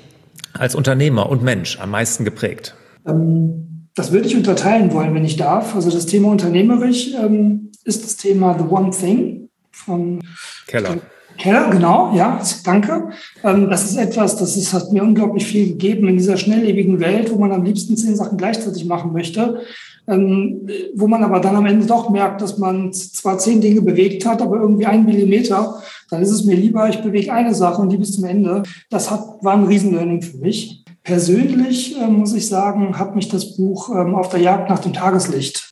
als 0.54 0.74
Unternehmer 0.74 1.30
und 1.30 1.44
Mensch 1.44 1.80
am 1.80 1.92
meisten 1.92 2.24
geprägt? 2.24 2.76
Ähm, 3.06 3.88
das 3.94 4.12
würde 4.12 4.28
ich 4.28 4.38
unterteilen 4.38 4.94
wollen, 4.94 5.14
wenn 5.14 5.26
ich 5.26 5.36
darf. 5.36 5.76
Also 5.76 5.92
das 5.92 6.06
Thema 6.06 6.30
unternehmerisch 6.30 7.14
ähm, 7.14 7.72
ist 7.84 8.06
das 8.06 8.16
Thema 8.16 8.58
The 8.58 8.66
One 8.66 8.92
Thing 8.92 9.50
von 9.72 10.22
Keller. 10.68 10.98
Keller, 11.38 11.70
genau, 11.70 12.16
ja, 12.16 12.42
danke. 12.64 13.10
Ähm, 13.44 13.70
das 13.70 13.84
ist 13.84 13.98
etwas, 13.98 14.38
das 14.38 14.56
ist, 14.58 14.74
hat 14.74 14.92
mir 14.92 15.04
unglaublich 15.04 15.46
viel 15.46 15.68
gegeben 15.68 16.08
in 16.08 16.18
dieser 16.18 16.38
schnelllebigen 16.38 17.00
Welt, 17.00 17.32
wo 17.32 17.38
man 17.38 17.52
am 17.52 17.64
liebsten 17.64 17.96
zehn 17.98 18.16
Sachen 18.16 18.38
gleichzeitig 18.38 18.86
machen 18.86 19.14
möchte, 19.14 19.62
ähm, 20.08 20.68
wo 20.96 21.08
man 21.08 21.24
aber 21.24 21.40
dann 21.40 21.56
am 21.56 21.66
Ende 21.66 21.86
doch 21.86 22.10
merkt, 22.10 22.42
dass 22.42 22.58
man 22.58 22.94
zwar 22.94 23.38
zehn 23.38 23.62
Dinge 23.62 23.82
bewegt 23.82 24.26
hat, 24.26 24.42
aber 24.42 24.58
irgendwie 24.58 24.86
einen 24.86 25.06
Millimeter, 25.06 25.82
dann 26.10 26.22
ist 26.22 26.32
es 26.32 26.46
mir 26.46 26.56
lieber, 26.56 26.90
ich 26.90 27.02
bewege 27.02 27.34
eine 27.34 27.54
Sache 27.54 27.82
und 27.82 27.90
die 27.90 27.98
bis 27.98 28.14
zum 28.14 28.26
Ende. 28.26 28.64
Das 28.90 29.12
hat, 29.12 29.22
war 29.42 29.54
ein 29.54 29.66
Riesenlearning 29.66 30.22
für 30.22 30.38
mich. 30.38 30.84
Persönlich 31.04 32.00
äh, 32.00 32.08
muss 32.08 32.34
ich 32.34 32.48
sagen, 32.48 32.98
hat 32.98 33.16
mich 33.16 33.30
das 33.30 33.56
Buch 33.56 33.90
ähm, 33.90 34.16
Auf 34.16 34.30
der 34.30 34.42
Jagd 34.42 34.70
nach 34.70 34.80
dem 34.80 34.94
Tageslicht 34.94 35.72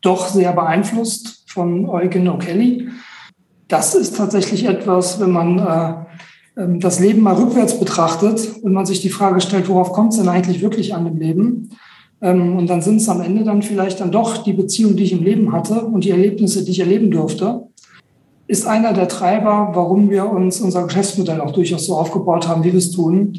doch 0.00 0.28
sehr 0.28 0.52
beeinflusst 0.52 1.44
von 1.48 1.88
Eugen 1.88 2.28
O'Kelly 2.28 2.88
das 3.68 3.94
ist 3.94 4.16
tatsächlich 4.16 4.66
etwas, 4.66 5.20
wenn 5.20 5.30
man 5.30 5.58
äh, 5.58 6.62
ähm, 6.62 6.80
das 6.80 7.00
Leben 7.00 7.22
mal 7.22 7.34
rückwärts 7.34 7.78
betrachtet 7.78 8.56
und 8.62 8.72
man 8.72 8.86
sich 8.86 9.00
die 9.00 9.10
Frage 9.10 9.40
stellt, 9.40 9.68
worauf 9.68 9.92
kommt 9.92 10.12
es 10.12 10.18
denn 10.18 10.28
eigentlich 10.28 10.62
wirklich 10.62 10.94
an 10.94 11.04
dem 11.04 11.16
Leben? 11.16 11.70
Ähm, 12.24 12.56
und 12.56 12.68
dann 12.68 12.80
sind 12.80 12.96
es 12.96 13.08
am 13.10 13.20
Ende 13.20 13.44
dann 13.44 13.60
vielleicht 13.60 14.00
dann 14.00 14.10
doch 14.10 14.38
die 14.38 14.54
Beziehungen, 14.54 14.96
die 14.96 15.04
ich 15.04 15.12
im 15.12 15.22
Leben 15.22 15.52
hatte 15.52 15.84
und 15.84 16.04
die 16.04 16.10
Erlebnisse, 16.10 16.64
die 16.64 16.70
ich 16.70 16.80
erleben 16.80 17.10
durfte, 17.10 17.68
ist 18.46 18.66
einer 18.66 18.94
der 18.94 19.08
Treiber, 19.08 19.70
warum 19.74 20.10
wir 20.10 20.30
uns 20.30 20.60
unser 20.60 20.84
Geschäftsmodell 20.84 21.42
auch 21.42 21.52
durchaus 21.52 21.84
so 21.84 21.96
aufgebaut 21.96 22.48
haben, 22.48 22.64
wie 22.64 22.72
wir 22.72 22.78
es 22.78 22.90
tun. 22.90 23.38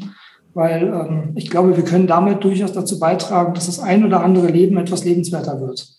Weil 0.54 0.84
ähm, 0.84 1.32
ich 1.34 1.50
glaube, 1.50 1.76
wir 1.76 1.84
können 1.84 2.06
damit 2.06 2.44
durchaus 2.44 2.72
dazu 2.72 3.00
beitragen, 3.00 3.54
dass 3.54 3.66
das 3.66 3.80
ein 3.80 4.04
oder 4.04 4.22
andere 4.22 4.46
Leben 4.46 4.78
etwas 4.78 5.04
lebenswerter 5.04 5.60
wird. 5.60 5.95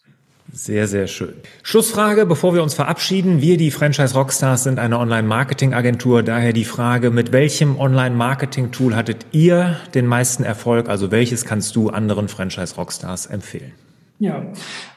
Sehr, 0.53 0.87
sehr 0.87 1.07
schön. 1.07 1.33
Schlussfrage, 1.61 2.25
bevor 2.25 2.53
wir 2.53 2.63
uns 2.63 2.73
verabschieden. 2.73 3.41
Wir, 3.41 3.57
die 3.57 3.69
Franchise 3.69 4.13
Rockstars, 4.13 4.63
sind 4.63 4.79
eine 4.79 4.97
Online-Marketing-Agentur. 4.97 6.23
Daher 6.23 6.53
die 6.53 6.63
Frage, 6.63 7.11
mit 7.11 7.31
welchem 7.31 7.77
Online-Marketing-Tool 7.77 8.95
hattet 8.95 9.25
ihr 9.31 9.77
den 9.93 10.07
meisten 10.07 10.43
Erfolg? 10.43 10.89
Also 10.89 11.11
welches 11.11 11.45
kannst 11.45 11.75
du 11.75 11.89
anderen 11.89 12.29
Franchise 12.29 12.75
Rockstars 12.75 13.25
empfehlen? 13.25 13.73
Ja, 14.19 14.47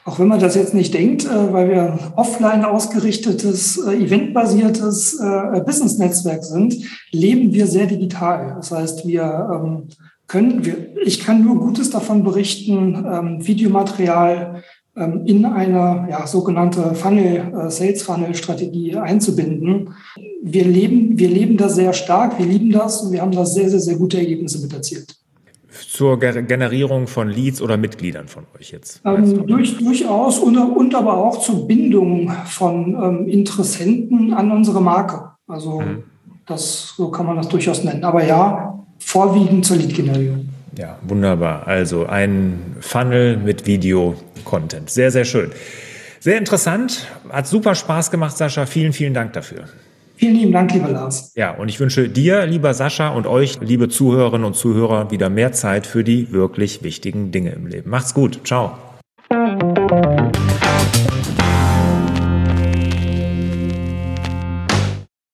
auch 0.06 0.18
wenn 0.18 0.28
man 0.28 0.40
das 0.40 0.54
jetzt 0.54 0.72
nicht 0.72 0.94
denkt, 0.94 1.26
äh, 1.26 1.52
weil 1.52 1.68
wir 1.68 2.12
offline 2.16 2.64
ausgerichtetes, 2.64 3.76
äh, 3.76 4.04
eventbasiertes 4.04 5.20
äh, 5.20 5.60
Business-Netzwerk 5.60 6.42
sind, 6.42 6.76
leben 7.10 7.52
wir 7.52 7.66
sehr 7.66 7.86
digital. 7.86 8.54
Das 8.56 8.70
heißt, 8.70 9.06
wir 9.06 9.50
ähm, 9.52 9.88
können, 10.26 10.64
wir, 10.64 10.96
ich 11.04 11.20
kann 11.20 11.44
nur 11.44 11.58
Gutes 11.58 11.90
davon 11.90 12.24
berichten, 12.24 12.94
ähm, 12.94 13.46
Videomaterial, 13.46 14.62
in 14.94 15.44
eine 15.44 16.08
ja, 16.10 16.26
sogenannte 16.26 16.94
Funnel, 16.94 17.52
äh, 17.54 17.70
Sales 17.70 18.02
Funnel 18.02 18.34
Strategie 18.34 18.96
einzubinden. 18.96 19.94
Wir 20.42 20.64
leben, 20.64 21.18
wir 21.18 21.28
leben 21.28 21.56
da 21.56 21.68
sehr 21.68 21.92
stark, 21.92 22.38
wir 22.38 22.46
lieben 22.46 22.70
das 22.70 23.02
und 23.02 23.12
wir 23.12 23.20
haben 23.20 23.32
da 23.32 23.46
sehr, 23.46 23.70
sehr, 23.70 23.80
sehr 23.80 23.96
gute 23.96 24.18
Ergebnisse 24.18 24.60
mit 24.60 24.72
erzielt. 24.72 25.16
Zur 25.88 26.18
Generierung 26.18 27.06
von 27.06 27.28
Leads 27.28 27.62
oder 27.62 27.76
Mitgliedern 27.76 28.26
von 28.26 28.44
euch 28.58 28.72
jetzt? 28.72 29.00
Ähm, 29.04 29.46
durch, 29.46 29.78
durchaus 29.78 30.38
und, 30.38 30.56
und 30.56 30.94
aber 30.94 31.16
auch 31.16 31.40
zur 31.40 31.68
Bindung 31.68 32.32
von 32.46 32.94
ähm, 32.94 33.28
Interessenten 33.28 34.34
an 34.34 34.50
unsere 34.50 34.80
Marke. 34.80 35.30
Also 35.46 35.80
mhm. 35.80 36.02
das, 36.46 36.94
so 36.96 37.10
kann 37.10 37.26
man 37.26 37.36
das 37.36 37.48
durchaus 37.48 37.84
nennen. 37.84 38.02
Aber 38.02 38.24
ja, 38.24 38.84
vorwiegend 38.98 39.64
zur 39.64 39.76
Lead-Generierung. 39.76 40.39
Ja, 40.76 40.98
wunderbar. 41.02 41.66
Also 41.66 42.06
ein 42.06 42.76
Funnel 42.80 43.36
mit 43.36 43.66
Video-Content. 43.66 44.90
Sehr, 44.90 45.10
sehr 45.10 45.24
schön. 45.24 45.50
Sehr 46.20 46.38
interessant. 46.38 47.06
Hat 47.30 47.46
super 47.46 47.74
Spaß 47.74 48.10
gemacht, 48.10 48.36
Sascha. 48.36 48.66
Vielen, 48.66 48.92
vielen 48.92 49.14
Dank 49.14 49.32
dafür. 49.32 49.64
Vielen 50.16 50.34
lieben 50.34 50.52
Dank, 50.52 50.72
lieber 50.74 50.90
Lars. 50.90 51.32
Ja, 51.34 51.52
und 51.52 51.70
ich 51.70 51.80
wünsche 51.80 52.10
dir, 52.10 52.44
lieber 52.44 52.74
Sascha, 52.74 53.08
und 53.08 53.26
euch, 53.26 53.58
liebe 53.62 53.88
Zuhörerinnen 53.88 54.44
und 54.44 54.54
Zuhörer, 54.54 55.10
wieder 55.10 55.30
mehr 55.30 55.52
Zeit 55.52 55.86
für 55.86 56.04
die 56.04 56.30
wirklich 56.30 56.82
wichtigen 56.82 57.32
Dinge 57.32 57.52
im 57.52 57.66
Leben. 57.66 57.88
Macht's 57.88 58.12
gut. 58.12 58.40
Ciao. 58.44 58.76